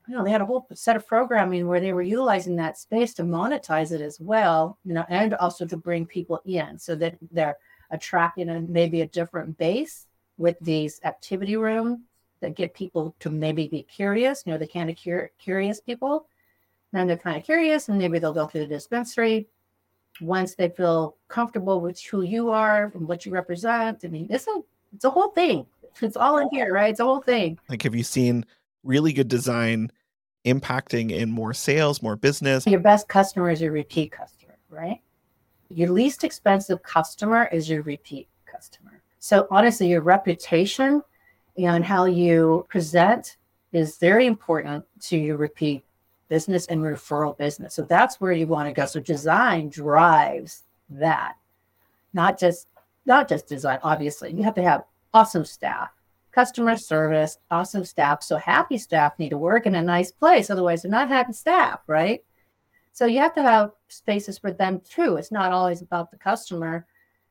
you 0.06 0.14
know, 0.14 0.22
they 0.22 0.30
had 0.30 0.40
a 0.40 0.46
whole 0.46 0.68
set 0.72 0.94
of 0.94 1.04
programming 1.04 1.66
where 1.66 1.80
they 1.80 1.92
were 1.92 2.00
utilizing 2.00 2.54
that 2.56 2.78
space 2.78 3.12
to 3.14 3.24
monetize 3.24 3.90
it 3.90 4.00
as 4.00 4.20
well, 4.20 4.78
you 4.84 4.94
know, 4.94 5.04
and 5.08 5.34
also 5.34 5.66
to 5.66 5.76
bring 5.76 6.06
people 6.06 6.40
in 6.44 6.78
so 6.78 6.94
that 6.94 7.16
they're 7.32 7.56
attracting 7.90 8.48
a, 8.48 8.60
maybe 8.60 9.00
a 9.00 9.06
different 9.08 9.58
base 9.58 10.06
with 10.38 10.56
these 10.60 11.00
activity 11.02 11.56
rooms 11.56 11.98
that 12.38 12.54
get 12.54 12.72
people 12.72 13.16
to 13.18 13.30
maybe 13.30 13.66
be 13.66 13.82
curious, 13.82 14.44
you 14.46 14.52
know, 14.52 14.58
the 14.58 14.66
kind 14.68 14.90
of 14.90 14.96
cur- 15.02 15.32
curious 15.40 15.80
people. 15.80 16.28
And 16.92 17.08
they're 17.10 17.16
kind 17.16 17.36
of 17.36 17.44
curious 17.44 17.88
and 17.88 17.98
maybe 17.98 18.18
they'll 18.18 18.32
go 18.32 18.46
through 18.46 18.62
the 18.62 18.66
dispensary. 18.66 19.48
Once 20.20 20.54
they 20.54 20.70
feel 20.70 21.16
comfortable 21.28 21.80
with 21.80 22.00
who 22.02 22.22
you 22.22 22.50
are 22.50 22.90
and 22.94 23.06
what 23.06 23.26
you 23.26 23.32
represent, 23.32 24.00
I 24.04 24.08
mean, 24.08 24.28
it's 24.30 24.46
a, 24.46 24.60
it's 24.94 25.04
a 25.04 25.10
whole 25.10 25.28
thing. 25.28 25.66
It's 26.00 26.16
all 26.16 26.38
in 26.38 26.48
here, 26.50 26.72
right? 26.72 26.90
It's 26.90 27.00
a 27.00 27.04
whole 27.04 27.20
thing. 27.20 27.58
Like, 27.68 27.82
have 27.82 27.94
you 27.94 28.02
seen 28.02 28.44
really 28.82 29.12
good 29.12 29.28
design 29.28 29.90
impacting 30.46 31.10
in 31.10 31.30
more 31.30 31.52
sales, 31.52 32.00
more 32.00 32.16
business. 32.16 32.66
Your 32.66 32.80
best 32.80 33.08
customer 33.08 33.50
is 33.50 33.60
your 33.60 33.72
repeat 33.72 34.12
customer, 34.12 34.56
right? 34.70 35.00
Your 35.68 35.90
least 35.90 36.24
expensive 36.24 36.82
customer 36.82 37.48
is 37.52 37.68
your 37.68 37.82
repeat 37.82 38.28
customer. 38.46 39.02
So 39.18 39.48
honestly, 39.50 39.88
your 39.88 40.02
reputation 40.02 41.02
and 41.58 41.84
how 41.84 42.04
you 42.04 42.64
present 42.68 43.36
is 43.72 43.98
very 43.98 44.26
important 44.26 44.84
to 45.00 45.16
your 45.16 45.36
repeat 45.36 45.84
business 46.28 46.66
and 46.66 46.80
referral 46.80 47.36
business. 47.36 47.74
So 47.74 47.82
that's 47.82 48.20
where 48.20 48.32
you 48.32 48.46
want 48.46 48.68
to 48.68 48.72
go. 48.72 48.86
So 48.86 49.00
design 49.00 49.68
drives 49.68 50.64
that. 50.90 51.34
Not 52.12 52.38
just 52.38 52.68
not 53.04 53.28
just 53.28 53.46
design, 53.46 53.78
obviously. 53.82 54.32
You 54.32 54.42
have 54.42 54.54
to 54.54 54.62
have 54.62 54.84
awesome 55.14 55.44
staff 55.44 55.90
customer 56.36 56.76
service, 56.76 57.38
awesome 57.50 57.82
staff. 57.82 58.22
So 58.22 58.36
happy 58.36 58.76
staff 58.76 59.18
need 59.18 59.30
to 59.30 59.38
work 59.38 59.64
in 59.64 59.74
a 59.74 59.82
nice 59.82 60.12
place. 60.12 60.50
Otherwise, 60.50 60.82
they're 60.82 60.90
not 60.90 61.08
happy 61.08 61.32
staff, 61.32 61.80
right? 61.86 62.22
So 62.92 63.06
you 63.06 63.20
have 63.20 63.34
to 63.36 63.42
have 63.42 63.70
spaces 63.88 64.36
for 64.36 64.52
them 64.52 64.82
too. 64.86 65.16
It's 65.16 65.32
not 65.32 65.52
always 65.52 65.80
about 65.80 66.10
the 66.10 66.18
customer. 66.18 66.86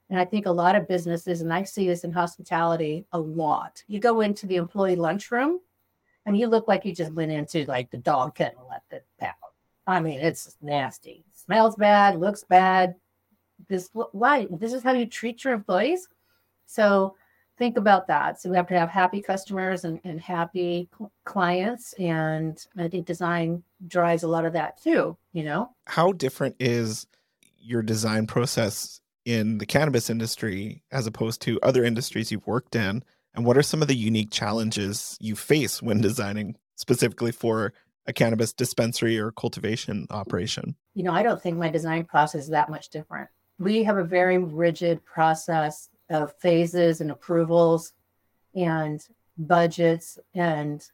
And 0.10 0.20
I 0.20 0.26
think 0.26 0.48
a 0.48 0.52
lot 0.52 0.76
of 0.76 0.88
businesses, 0.88 1.42
and 1.42 1.54
I 1.54 1.62
see 1.62 1.88
this 1.88 2.04
in 2.04 2.12
hospitality 2.12 3.06
a 3.12 3.20
lot, 3.20 3.84
you 3.88 4.00
go 4.00 4.22
into 4.22 4.48
the 4.48 4.56
employee 4.56 4.96
lunchroom 4.96 5.60
and 6.26 6.38
you 6.38 6.48
look 6.48 6.68
like 6.68 6.86
you 6.86 6.94
just 6.94 7.14
went 7.14 7.32
into 7.32 7.66
like 7.66 7.92
the 7.92 7.98
dog 7.98 8.36
kennel 8.36 8.70
at 8.74 8.84
the 8.90 9.26
out. 9.26 9.36
I 9.88 10.00
mean, 10.00 10.20
it's 10.20 10.56
nasty. 10.62 11.24
Smells 11.34 11.76
bad, 11.76 12.20
looks 12.20 12.44
bad. 12.44 12.96
This 13.70 13.90
why 13.94 14.48
this 14.50 14.74
is 14.74 14.84
how 14.84 14.94
you 14.94 15.06
treat 15.06 15.44
your 15.44 15.54
employees. 15.54 16.08
So 16.66 17.16
think 17.58 17.78
about 17.78 18.08
that. 18.08 18.42
So 18.42 18.50
we 18.50 18.58
have 18.58 18.68
to 18.68 18.78
have 18.78 18.90
happy 18.90 19.22
customers 19.22 19.86
and, 19.86 20.00
and 20.04 20.20
happy 20.20 20.90
clients. 21.24 21.94
And 21.94 22.64
I 22.78 22.88
think 22.88 23.06
design 23.06 23.64
drives 23.88 24.24
a 24.24 24.28
lot 24.28 24.46
of 24.46 24.54
that 24.54 24.82
too, 24.82 25.18
you 25.34 25.44
know? 25.44 25.72
How 25.86 26.12
different 26.12 26.56
is 26.60 27.08
your 27.58 27.82
design 27.82 28.28
process 28.28 29.00
in 29.26 29.58
the 29.58 29.66
cannabis 29.66 30.10
industry 30.10 30.84
as 30.92 31.08
opposed 31.08 31.42
to 31.44 31.60
other 31.64 31.84
industries 31.84 32.32
you've 32.32 32.48
worked 32.48 32.76
in? 32.76 33.04
And 33.36 33.46
what 33.46 33.58
are 33.58 33.64
some 33.64 33.82
of 33.82 33.88
the 33.88 33.96
unique 33.96 34.32
challenges 34.32 35.18
you 35.20 35.36
face 35.36 35.82
when 35.82 36.02
designing 36.02 36.56
specifically 36.76 37.32
for 37.32 37.74
a 38.08 38.14
cannabis 38.14 38.54
dispensary 38.54 39.20
or 39.20 39.32
cultivation 39.32 40.08
operation? 40.10 40.76
You 40.94 41.04
know, 41.04 41.12
I 41.12 41.24
don't 41.24 41.42
think 41.42 41.58
my 41.58 41.70
design 41.70 42.06
process 42.06 42.44
is 42.44 42.50
that 42.50 42.70
much 42.70 42.90
different. 42.90 43.30
We 43.60 43.84
have 43.84 43.98
a 43.98 44.04
very 44.04 44.38
rigid 44.38 45.04
process 45.04 45.90
of 46.10 46.34
phases 46.40 47.02
and 47.02 47.12
approvals 47.12 47.94
and 48.56 49.06
budgets 49.38 50.18
and 50.34 50.86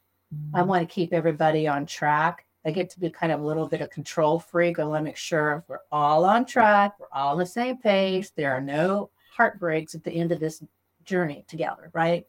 I 0.54 0.60
mm-hmm. 0.60 0.70
want 0.70 0.88
to 0.88 0.94
keep 0.94 1.14
everybody 1.14 1.68
on 1.68 1.86
track. 1.86 2.46
I 2.66 2.72
get 2.72 2.90
to 2.92 3.00
be 3.00 3.10
kind 3.10 3.32
of 3.32 3.42
a 3.42 3.46
little 3.46 3.68
bit 3.68 3.82
of 3.82 3.90
control 3.90 4.40
freak. 4.40 4.80
I 4.80 4.86
want 4.86 5.02
to 5.02 5.04
make 5.04 5.18
sure 5.18 5.66
we're 5.68 5.80
all 5.92 6.24
on 6.26 6.46
track, 6.46 6.94
we're 7.00 7.08
all 7.12 7.34
on 7.34 7.40
the 7.40 7.46
same 7.46 7.78
page. 7.78 8.34
There 8.36 8.54
are 8.54 8.62
no 8.62 9.10
heartbreaks 9.36 9.94
at 9.94 10.04
the 10.04 10.12
end 10.12 10.32
of 10.32 10.40
this 10.40 10.64
journey 11.04 11.44
together, 11.48 11.90
right? 11.94 12.26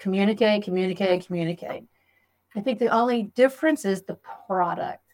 Communicate, 0.00 0.64
communicate, 0.64 1.26
communicate. 1.26 1.84
I 2.56 2.60
think 2.60 2.80
the 2.80 2.88
only 2.88 3.30
difference 3.36 3.84
is 3.84 4.02
the 4.02 4.18
product. 4.46 5.04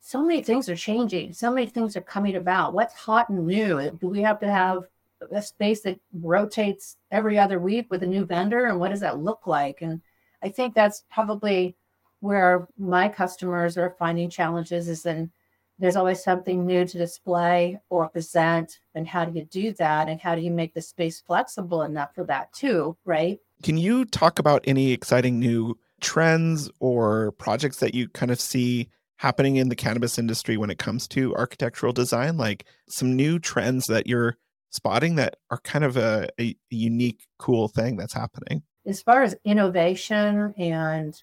So 0.00 0.20
many 0.20 0.42
things 0.42 0.68
are 0.68 0.74
changing. 0.74 1.32
So 1.34 1.52
many 1.52 1.66
things 1.66 1.96
are 1.96 2.00
coming 2.00 2.34
about. 2.34 2.74
What's 2.74 2.94
hot 2.94 3.28
and 3.28 3.46
new? 3.46 3.90
Do 4.00 4.08
we 4.08 4.22
have 4.22 4.40
to 4.40 4.50
have 4.50 4.82
a 5.30 5.42
space 5.42 5.82
that 5.82 6.00
rotates 6.12 6.96
every 7.10 7.38
other 7.38 7.60
week 7.60 7.86
with 7.90 8.02
a 8.02 8.06
new 8.06 8.24
vendor 8.24 8.66
and 8.66 8.80
what 8.80 8.90
does 8.90 9.00
that 9.00 9.18
look 9.18 9.46
like 9.46 9.82
and 9.82 10.00
i 10.42 10.48
think 10.48 10.74
that's 10.74 11.04
probably 11.10 11.76
where 12.20 12.66
my 12.78 13.08
customers 13.08 13.76
are 13.76 13.94
finding 13.98 14.28
challenges 14.28 14.88
is 14.88 15.06
in 15.06 15.30
there's 15.78 15.96
always 15.96 16.22
something 16.22 16.64
new 16.64 16.84
to 16.84 16.98
display 16.98 17.78
or 17.88 18.08
present 18.08 18.80
and 18.94 19.06
how 19.06 19.24
do 19.24 19.38
you 19.38 19.44
do 19.46 19.72
that 19.72 20.08
and 20.08 20.20
how 20.20 20.34
do 20.34 20.40
you 20.40 20.50
make 20.50 20.74
the 20.74 20.82
space 20.82 21.20
flexible 21.20 21.82
enough 21.82 22.14
for 22.14 22.24
that 22.24 22.52
too 22.52 22.96
right 23.04 23.38
can 23.62 23.76
you 23.76 24.04
talk 24.04 24.38
about 24.38 24.62
any 24.66 24.92
exciting 24.92 25.38
new 25.38 25.78
trends 26.00 26.70
or 26.80 27.32
projects 27.32 27.78
that 27.78 27.94
you 27.94 28.08
kind 28.08 28.30
of 28.30 28.40
see 28.40 28.88
happening 29.16 29.56
in 29.56 29.68
the 29.68 29.76
cannabis 29.76 30.18
industry 30.18 30.56
when 30.56 30.68
it 30.70 30.78
comes 30.78 31.06
to 31.06 31.34
architectural 31.36 31.92
design 31.92 32.36
like 32.36 32.64
some 32.88 33.14
new 33.14 33.38
trends 33.38 33.86
that 33.86 34.06
you're 34.06 34.36
spotting 34.70 35.14
that 35.16 35.36
are 35.50 35.58
kind 35.58 35.84
of 35.84 35.96
a, 35.96 36.28
a 36.40 36.56
unique, 36.70 37.26
cool 37.38 37.68
thing 37.68 37.96
that's 37.96 38.14
happening? 38.14 38.62
As 38.84 39.00
far 39.00 39.22
as 39.22 39.36
innovation 39.44 40.52
and 40.56 41.22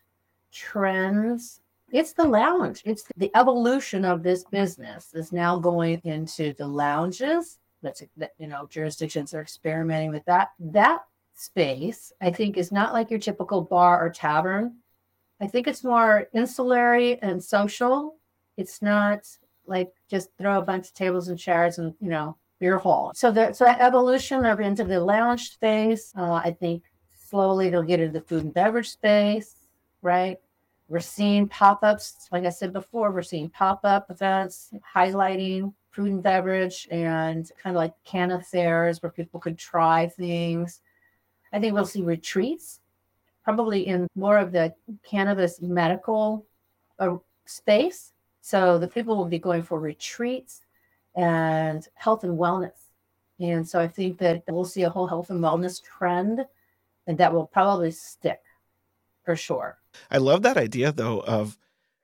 trends, 0.53 1.59
it's 1.91 2.13
the 2.13 2.23
lounge. 2.23 2.81
It's 2.85 3.03
the 3.17 3.31
evolution 3.35 4.05
of 4.05 4.23
this 4.23 4.45
business 4.45 5.13
is 5.13 5.33
now 5.33 5.59
going 5.59 5.99
into 6.05 6.53
the 6.53 6.67
lounges. 6.67 7.57
That's 7.81 8.01
you 8.37 8.47
know 8.47 8.67
jurisdictions 8.69 9.33
are 9.33 9.41
experimenting 9.41 10.11
with 10.11 10.25
that. 10.25 10.49
That 10.59 11.01
space, 11.39 12.11
I 12.21 12.31
think, 12.31 12.57
is 12.57 12.71
not 12.71 12.93
like 12.93 13.09
your 13.09 13.19
typical 13.19 13.61
bar 13.61 14.05
or 14.05 14.09
tavern. 14.09 14.75
I 15.41 15.47
think 15.47 15.67
it's 15.67 15.83
more 15.83 16.27
insulary 16.33 17.17
and 17.21 17.43
social. 17.43 18.17
It's 18.57 18.81
not 18.81 19.21
like 19.65 19.91
just 20.09 20.29
throw 20.37 20.57
a 20.57 20.63
bunch 20.63 20.87
of 20.87 20.93
tables 20.93 21.29
and 21.29 21.39
chairs 21.39 21.77
and 21.77 21.93
you 22.01 22.09
know 22.09 22.35
beer 22.59 22.77
hall. 22.77 23.13
So 23.15 23.31
the 23.31 23.53
so 23.53 23.65
evolution 23.65 24.45
of 24.45 24.59
into 24.59 24.83
the 24.83 24.99
lounge 24.99 25.51
space. 25.51 26.11
Uh, 26.17 26.33
I 26.33 26.51
think 26.51 26.83
slowly 27.13 27.69
they'll 27.69 27.83
get 27.83 28.01
into 28.01 28.19
the 28.19 28.25
food 28.25 28.43
and 28.43 28.53
beverage 28.53 28.89
space, 28.89 29.55
right? 30.01 30.37
We're 30.89 30.99
seeing 30.99 31.47
pop-ups, 31.47 32.27
like 32.31 32.45
I 32.45 32.49
said 32.49 32.73
before, 32.73 33.11
we're 33.11 33.21
seeing 33.21 33.49
pop-up 33.49 34.09
events 34.09 34.71
highlighting 34.95 35.73
food 35.91 36.11
and 36.11 36.23
beverage 36.23 36.87
and 36.89 37.49
kind 37.61 37.75
of 37.75 37.79
like 37.79 37.93
can 38.03 38.31
affairs 38.31 39.01
where 39.01 39.11
people 39.11 39.39
could 39.39 39.57
try 39.57 40.07
things. 40.07 40.81
I 41.51 41.59
think 41.59 41.73
we'll 41.73 41.85
see 41.85 42.01
retreats, 42.01 42.79
probably 43.43 43.87
in 43.87 44.07
more 44.15 44.37
of 44.37 44.51
the 44.51 44.73
cannabis 45.03 45.61
medical 45.61 46.45
uh, 46.99 47.17
space. 47.45 48.13
So 48.41 48.77
the 48.77 48.87
people 48.87 49.15
will 49.17 49.25
be 49.25 49.39
going 49.39 49.63
for 49.63 49.79
retreats 49.79 50.61
and 51.15 51.87
health 51.95 52.23
and 52.23 52.37
wellness. 52.37 52.89
And 53.39 53.67
so 53.67 53.79
I 53.79 53.87
think 53.87 54.17
that 54.19 54.43
we'll 54.47 54.65
see 54.65 54.83
a 54.83 54.89
whole 54.89 55.07
health 55.07 55.29
and 55.29 55.39
wellness 55.39 55.81
trend 55.81 56.45
and 57.07 57.17
that 57.17 57.33
will 57.33 57.47
probably 57.47 57.91
stick 57.91 58.41
for 59.23 59.35
sure. 59.35 59.77
I 60.11 60.17
love 60.17 60.43
that 60.43 60.57
idea 60.57 60.91
though 60.91 61.21
of 61.21 61.57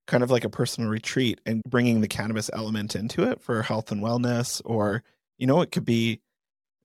kind 0.08 0.23
of 0.23 0.31
like 0.31 0.43
a 0.43 0.49
personal 0.49 0.89
retreat 0.89 1.41
and 1.45 1.62
bringing 1.67 2.01
the 2.01 2.08
cannabis 2.08 2.49
element 2.53 2.95
into 2.95 3.23
it 3.23 3.41
for 3.41 3.62
health 3.62 3.91
and 3.91 4.01
wellness 4.01 4.62
or 4.65 5.03
you 5.38 5.47
know 5.47 5.62
it 5.62 5.71
could 5.71 5.86
be 5.86 6.21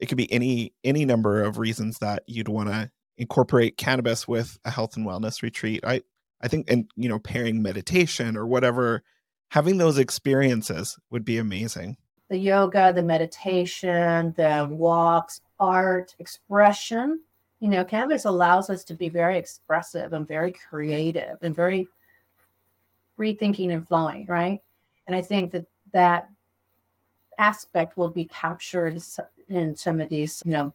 it 0.01 0.07
could 0.07 0.19
be 0.19 0.33
any 0.33 0.73
any 0.83 1.05
number 1.05 1.43
of 1.43 1.59
reasons 1.59 1.99
that 1.99 2.23
you'd 2.27 2.49
want 2.49 2.69
to 2.69 2.91
incorporate 3.19 3.77
cannabis 3.77 4.27
with 4.27 4.59
a 4.65 4.71
health 4.71 4.97
and 4.97 5.07
wellness 5.07 5.43
retreat. 5.43 5.85
I 5.85 6.03
I 6.41 6.49
think 6.49 6.71
and 6.71 6.91
you 6.97 7.09
know 7.09 7.19
pairing 7.19 7.63
meditation 7.63 8.37
or 8.37 8.47
whatever 8.47 9.03
having 9.51 9.79
those 9.79 9.99
experiences 9.99 10.99
would 11.11 11.25
be 11.25 11.37
amazing. 11.39 11.97
The 12.29 12.39
yoga, 12.39 12.93
the 12.93 13.03
meditation, 13.03 14.33
the 14.37 14.67
walks, 14.71 15.41
art, 15.59 16.15
expression. 16.19 17.21
You 17.59 17.69
know, 17.69 17.85
cannabis 17.85 18.25
allows 18.25 18.71
us 18.71 18.85
to 18.85 18.95
be 18.95 19.09
very 19.09 19.37
expressive 19.37 20.13
and 20.13 20.27
very 20.27 20.53
creative 20.53 21.37
and 21.43 21.55
very 21.55 21.89
free 23.17 23.35
thinking 23.35 23.71
and 23.71 23.87
flowing, 23.87 24.25
right? 24.27 24.61
And 25.07 25.15
I 25.15 25.21
think 25.21 25.51
that 25.53 25.67
that 25.93 26.31
aspect 27.37 27.99
will 27.99 28.09
be 28.09 28.25
captured 28.25 29.03
in 29.51 29.77
some 29.77 30.01
of 30.01 30.09
these, 30.09 30.43
you 30.47 30.53
know, 30.53 30.73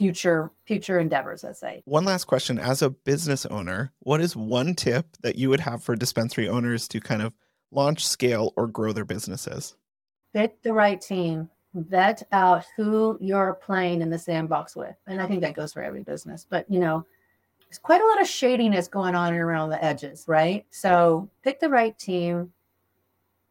future 0.00 0.50
future 0.64 0.98
endeavors 0.98 1.44
let's 1.44 1.60
say. 1.60 1.82
One 1.84 2.06
last 2.06 2.24
question. 2.24 2.58
As 2.58 2.80
a 2.80 2.88
business 2.88 3.44
owner 3.46 3.92
what 4.00 4.22
is 4.22 4.34
one 4.34 4.74
tip 4.74 5.06
that 5.20 5.36
you 5.36 5.50
would 5.50 5.60
have 5.60 5.82
for 5.82 5.94
dispensary 5.94 6.48
owners 6.48 6.88
to 6.88 7.00
kind 7.00 7.20
of 7.20 7.34
launch 7.70 8.06
scale 8.06 8.54
or 8.56 8.66
grow 8.66 8.92
their 8.92 9.04
businesses? 9.04 9.76
Pick 10.32 10.62
the 10.62 10.72
right 10.72 10.98
team. 10.98 11.50
Vet 11.74 12.22
out 12.32 12.64
who 12.76 13.18
you're 13.20 13.58
playing 13.62 14.00
in 14.00 14.08
the 14.08 14.18
sandbox 14.18 14.74
with. 14.74 14.96
And 15.06 15.20
i 15.20 15.26
think 15.26 15.42
that 15.42 15.54
goes 15.54 15.74
for 15.74 15.82
every 15.82 16.02
business. 16.02 16.46
But 16.48 16.64
you 16.70 16.80
know 16.80 17.04
there's 17.68 17.78
quite 17.78 18.00
a 18.00 18.06
lot 18.06 18.22
of 18.22 18.26
shadiness 18.26 18.88
going 18.88 19.14
on 19.14 19.34
around 19.34 19.68
the 19.68 19.84
edges 19.84 20.24
right? 20.26 20.64
So 20.70 21.28
pick 21.44 21.60
the 21.60 21.68
right 21.68 21.96
team. 21.98 22.52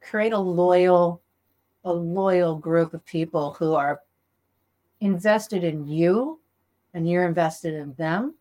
Create 0.02 0.34
a 0.34 0.40
loyal 0.40 1.22
a 1.86 1.94
loyal 1.94 2.56
group 2.56 2.94
of 2.94 3.06
people 3.06 3.54
who 3.54 3.74
are 3.74 4.02
invested 5.02 5.64
in 5.64 5.88
you 5.88 6.40
and 6.94 7.10
you're 7.10 7.28
invested 7.28 7.74
in 7.74 7.94
them 7.94 8.36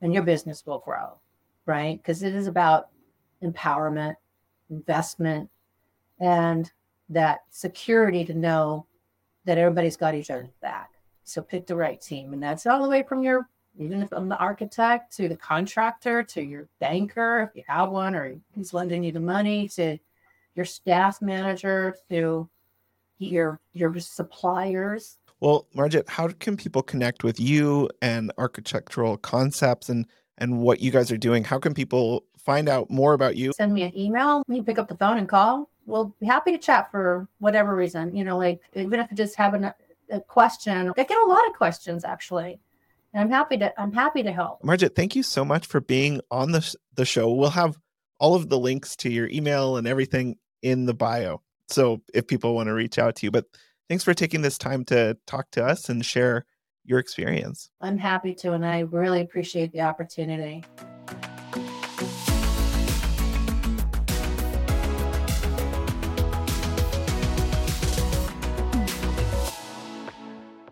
and 0.00 0.14
your 0.14 0.22
business 0.22 0.64
will 0.66 0.78
grow 0.78 1.18
right? 1.66 1.98
Because 1.98 2.22
it 2.22 2.34
is 2.34 2.46
about 2.46 2.88
empowerment 3.42 4.14
investment 4.70 5.50
and 6.20 6.70
that 7.08 7.40
security 7.50 8.24
to 8.24 8.34
know 8.34 8.86
that 9.44 9.58
everybody's 9.58 9.96
got 9.96 10.14
each 10.14 10.30
other's 10.30 10.48
back. 10.62 10.90
So 11.24 11.42
pick 11.42 11.66
the 11.66 11.76
right 11.76 12.00
team 12.00 12.32
and 12.32 12.42
that's 12.42 12.66
all 12.66 12.82
the 12.82 12.88
way 12.88 13.02
from 13.02 13.22
your 13.22 13.48
even 13.78 14.06
from 14.06 14.28
the 14.28 14.36
architect 14.36 15.16
to 15.16 15.28
the 15.28 15.36
contractor 15.36 16.22
to 16.22 16.42
your 16.42 16.68
banker 16.78 17.48
if 17.48 17.56
you 17.56 17.62
have 17.66 17.90
one 17.90 18.14
or 18.14 18.36
he's 18.54 18.74
lending 18.74 19.02
you 19.02 19.12
the 19.12 19.20
money 19.20 19.66
to 19.66 19.96
your 20.54 20.64
staff 20.64 21.22
manager 21.22 21.96
to 22.10 22.48
your 23.18 23.60
your 23.72 23.98
suppliers. 23.98 25.18
Well, 25.40 25.66
Margit, 25.74 26.08
how 26.08 26.28
can 26.28 26.56
people 26.56 26.82
connect 26.82 27.24
with 27.24 27.40
you 27.40 27.88
and 28.00 28.32
architectural 28.38 29.16
concepts 29.16 29.88
and 29.88 30.06
and 30.38 30.60
what 30.60 30.80
you 30.80 30.90
guys 30.90 31.10
are 31.10 31.16
doing? 31.16 31.44
How 31.44 31.58
can 31.58 31.74
people 31.74 32.24
find 32.38 32.68
out 32.68 32.90
more 32.90 33.12
about 33.12 33.36
you? 33.36 33.52
Send 33.52 33.74
me 33.74 33.82
an 33.82 33.96
email. 33.96 34.42
You 34.48 34.62
pick 34.62 34.78
up 34.78 34.88
the 34.88 34.96
phone 34.96 35.18
and 35.18 35.28
call. 35.28 35.68
We'll 35.86 36.14
be 36.20 36.26
happy 36.26 36.52
to 36.52 36.58
chat 36.58 36.90
for 36.90 37.28
whatever 37.38 37.74
reason. 37.74 38.14
You 38.14 38.24
know, 38.24 38.38
like 38.38 38.60
even 38.74 39.00
if 39.00 39.10
you 39.10 39.16
just 39.16 39.36
have 39.36 39.54
a, 39.54 39.74
a 40.10 40.20
question. 40.20 40.92
I 40.96 41.04
get 41.04 41.18
a 41.18 41.26
lot 41.26 41.46
of 41.48 41.54
questions 41.54 42.04
actually. 42.04 42.60
And 43.14 43.22
I'm 43.22 43.30
happy 43.30 43.58
to 43.58 43.80
I'm 43.80 43.92
happy 43.92 44.22
to 44.22 44.32
help. 44.32 44.62
Margit, 44.62 44.94
thank 44.94 45.14
you 45.16 45.22
so 45.22 45.44
much 45.44 45.66
for 45.66 45.80
being 45.80 46.20
on 46.30 46.52
the 46.52 46.74
the 46.94 47.04
show. 47.04 47.32
We'll 47.32 47.50
have 47.50 47.78
all 48.22 48.36
of 48.36 48.48
the 48.48 48.58
links 48.58 48.94
to 48.94 49.10
your 49.10 49.28
email 49.30 49.76
and 49.76 49.84
everything 49.88 50.36
in 50.62 50.86
the 50.86 50.94
bio. 50.94 51.42
So 51.68 52.02
if 52.14 52.28
people 52.28 52.54
want 52.54 52.68
to 52.68 52.72
reach 52.72 52.96
out 52.96 53.16
to 53.16 53.26
you, 53.26 53.32
but 53.32 53.46
thanks 53.88 54.04
for 54.04 54.14
taking 54.14 54.42
this 54.42 54.56
time 54.56 54.84
to 54.86 55.18
talk 55.26 55.50
to 55.50 55.66
us 55.66 55.88
and 55.88 56.06
share 56.06 56.46
your 56.84 57.00
experience. 57.00 57.68
I'm 57.80 57.98
happy 57.98 58.32
to, 58.34 58.52
and 58.52 58.64
I 58.64 58.80
really 58.80 59.22
appreciate 59.22 59.72
the 59.72 59.80
opportunity. 59.80 60.62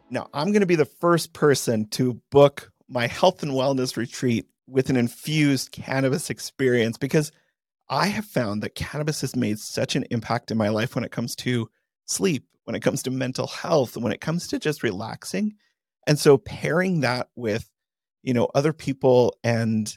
Now, 0.09 0.29
I'm 0.33 0.53
going 0.53 0.61
to 0.61 0.67
be 0.67 0.77
the 0.77 0.85
first 0.85 1.33
person 1.33 1.89
to 1.89 2.15
book 2.31 2.71
my 2.89 3.09
health 3.09 3.43
and 3.43 3.51
wellness 3.51 3.97
retreat 3.97 4.47
with 4.69 4.89
an 4.89 4.97
infused 4.97 5.73
cannabis 5.73 6.31
experience 6.31 6.97
because 6.97 7.33
I 7.91 8.07
have 8.07 8.25
found 8.25 8.63
that 8.63 8.77
cannabis 8.77 9.21
has 9.23 9.35
made 9.35 9.59
such 9.59 9.97
an 9.97 10.05
impact 10.13 10.53
in 10.53 10.57
my 10.57 10.69
life 10.69 10.95
when 10.95 11.03
it 11.03 11.11
comes 11.11 11.35
to 11.37 11.69
sleep, 12.07 12.45
when 12.65 12.77
it 12.77 12.83
comes 12.83 13.03
to 13.03 13.11
mental 13.11 13.49
health, 13.49 13.97
when 13.97 14.13
it 14.13 14.21
comes 14.21 14.47
to 14.49 14.61
just 14.61 14.85
relaxing. 14.85 15.55
And 16.07 16.17
so 16.17 16.39
pairing 16.39 17.01
that 17.01 17.29
with, 17.35 17.69
you 18.23 18.33
know, 18.33 18.49
other 18.55 18.73
people 18.73 19.37
and 19.43 19.93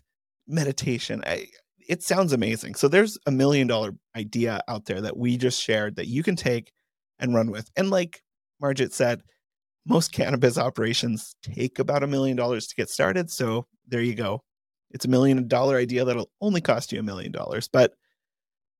meditation, 0.47 1.23
I, 1.27 1.47
it 1.87 2.01
sounds 2.01 2.33
amazing. 2.33 2.73
So 2.75 2.87
there's 2.87 3.19
a 3.27 3.31
million 3.31 3.67
dollar 3.67 3.91
idea 4.15 4.61
out 4.67 4.85
there 4.85 5.01
that 5.01 5.15
we 5.15 5.37
just 5.37 5.61
shared 5.61 5.95
that 5.97 6.07
you 6.07 6.23
can 6.23 6.35
take 6.35 6.71
and 7.19 7.35
run 7.35 7.51
with. 7.51 7.69
And 7.77 7.91
like 7.91 8.23
Margit 8.59 8.91
said, 8.91 9.21
most 9.85 10.11
cannabis 10.11 10.57
operations 10.57 11.35
take 11.43 11.77
about 11.77 12.01
a 12.01 12.07
million 12.07 12.37
dollars 12.37 12.65
to 12.67 12.75
get 12.75 12.89
started. 12.89 13.29
So 13.29 13.67
there 13.87 14.01
you 14.01 14.15
go 14.15 14.41
it's 14.93 15.05
a 15.05 15.09
million 15.09 15.47
dollar 15.47 15.77
idea 15.77 16.05
that'll 16.05 16.31
only 16.39 16.61
cost 16.61 16.91
you 16.91 16.99
a 16.99 17.03
million 17.03 17.31
dollars. 17.31 17.67
But 17.67 17.93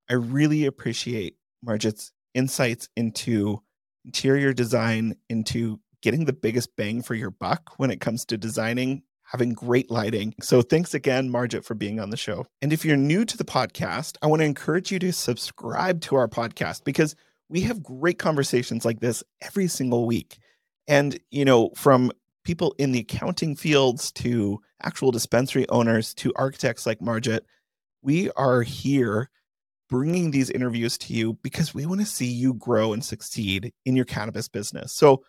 I 0.10 0.14
really 0.14 0.66
appreciate 0.66 1.38
Margit's 1.66 2.12
insights 2.34 2.90
into 2.96 3.62
interior 4.06 4.54
design, 4.54 5.16
into 5.30 5.80
getting 6.02 6.26
the 6.26 6.34
biggest 6.34 6.76
bang 6.76 7.02
for 7.02 7.16
your 7.16 7.32
buck 7.32 7.72
when 7.78 7.90
it 7.90 8.02
comes 8.02 8.26
to 8.26 8.38
designing, 8.38 9.02
having 9.24 9.54
great 9.54 9.90
lighting. 9.90 10.34
So 10.42 10.62
thanks 10.62 10.94
again, 10.94 11.30
Margit, 11.30 11.64
for 11.64 11.76
being 11.76 12.00
on 12.00 12.10
the 12.10 12.18
show. 12.18 12.46
And 12.62 12.74
if 12.74 12.84
you're 12.84 12.98
new 12.98 13.24
to 13.26 13.38
the 13.38 13.46
podcast, 13.46 14.18
I 14.22 14.28
want 14.28 14.42
to 14.42 14.46
encourage 14.46 14.92
you 14.92 15.00
to 15.00 15.14
subscribe 15.14 16.02
to 16.02 16.16
our 16.16 16.28
podcast 16.28 16.84
because 16.84 17.16
we 17.50 17.62
have 17.62 17.82
great 17.82 18.20
conversations 18.20 18.84
like 18.84 19.00
this 19.00 19.24
every 19.42 19.68
single 19.68 20.06
week. 20.06 20.38
And, 20.88 21.18
you 21.32 21.46
know, 21.46 21.72
from 21.76 22.12
people 22.44 22.76
in 22.78 22.92
the 22.92 23.00
accounting 23.00 23.56
fields 23.56 24.12
to 24.12 24.60
actual 24.82 25.12
dispensary 25.12 25.68
owners 25.70 26.14
to 26.16 26.34
architects 26.36 26.86
like 26.86 27.00
Margit, 27.00 27.46
we 28.02 28.30
are 28.32 28.62
here 28.62 29.30
bringing 29.90 30.32
these 30.32 30.50
interviews 30.50 30.98
to 30.98 31.14
you 31.14 31.34
because 31.44 31.74
we 31.74 31.86
want 31.86 32.02
to 32.02 32.06
see 32.06 32.26
you 32.26 32.54
grow 32.56 32.94
and 32.94 33.04
succeed 33.04 33.72
in 33.86 33.96
your 33.96 34.06
cannabis 34.06 34.48
business. 34.48 34.92
So, 34.94 35.24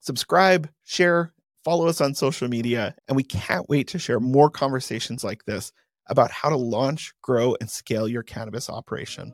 subscribe, 0.00 0.68
share, 0.84 1.32
follow 1.64 1.86
us 1.86 2.00
on 2.00 2.14
social 2.14 2.48
media, 2.48 2.94
and 3.08 3.16
we 3.16 3.22
can't 3.22 3.68
wait 3.68 3.88
to 3.88 3.98
share 3.98 4.20
more 4.20 4.50
conversations 4.50 5.24
like 5.24 5.44
this 5.44 5.72
about 6.08 6.30
how 6.30 6.48
to 6.48 6.56
launch, 6.56 7.12
grow, 7.22 7.56
and 7.60 7.70
scale 7.70 8.08
your 8.08 8.22
cannabis 8.22 8.68
operation. 8.68 9.32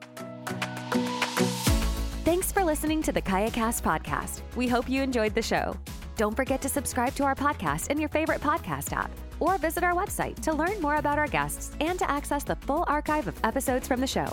Thanks 2.25 2.53
for 2.53 2.62
listening 2.62 3.03
to 3.03 3.12
the 3.12 3.23
KayaCast 3.23 3.83
podcast. 3.83 4.43
We 4.55 4.69
hope 4.69 4.88
you 4.88 5.03
enjoyed 5.03 5.35
the 5.35 5.43
show. 5.43 5.77
Don't 6.19 6.35
forget 6.35 6.61
to 6.63 6.69
subscribe 6.69 7.15
to 7.15 7.23
our 7.23 7.37
podcast 7.37 7.93
in 7.93 7.99
your 8.01 8.09
favorite 8.09 8.41
podcast 8.41 8.93
app 8.93 9.13
or 9.39 9.57
visit 9.57 9.85
our 9.85 9.95
website 9.95 10.35
to 10.41 10.53
learn 10.53 10.81
more 10.81 10.97
about 10.97 11.17
our 11.17 11.29
guests 11.29 11.77
and 11.81 11.97
to 12.01 12.11
access 12.11 12.43
the 12.43 12.57
full 12.57 12.85
archive 12.89 13.29
of 13.29 13.39
episodes 13.45 13.87
from 13.87 14.01
the 14.01 14.07
show. 14.07 14.27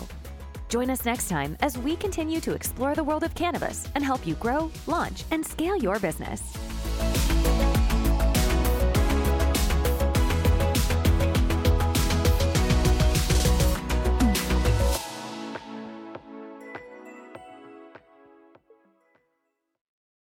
Join 0.68 0.90
us 0.90 1.04
next 1.04 1.28
time 1.28 1.56
as 1.60 1.78
we 1.78 1.94
continue 1.94 2.40
to 2.40 2.54
explore 2.54 2.96
the 2.96 3.04
world 3.04 3.22
of 3.22 3.36
cannabis 3.36 3.88
and 3.94 4.02
help 4.02 4.26
you 4.26 4.34
grow, 4.34 4.68
launch, 4.88 5.22
and 5.30 5.46
scale 5.46 5.76
your 5.76 6.00
business. 6.00 6.42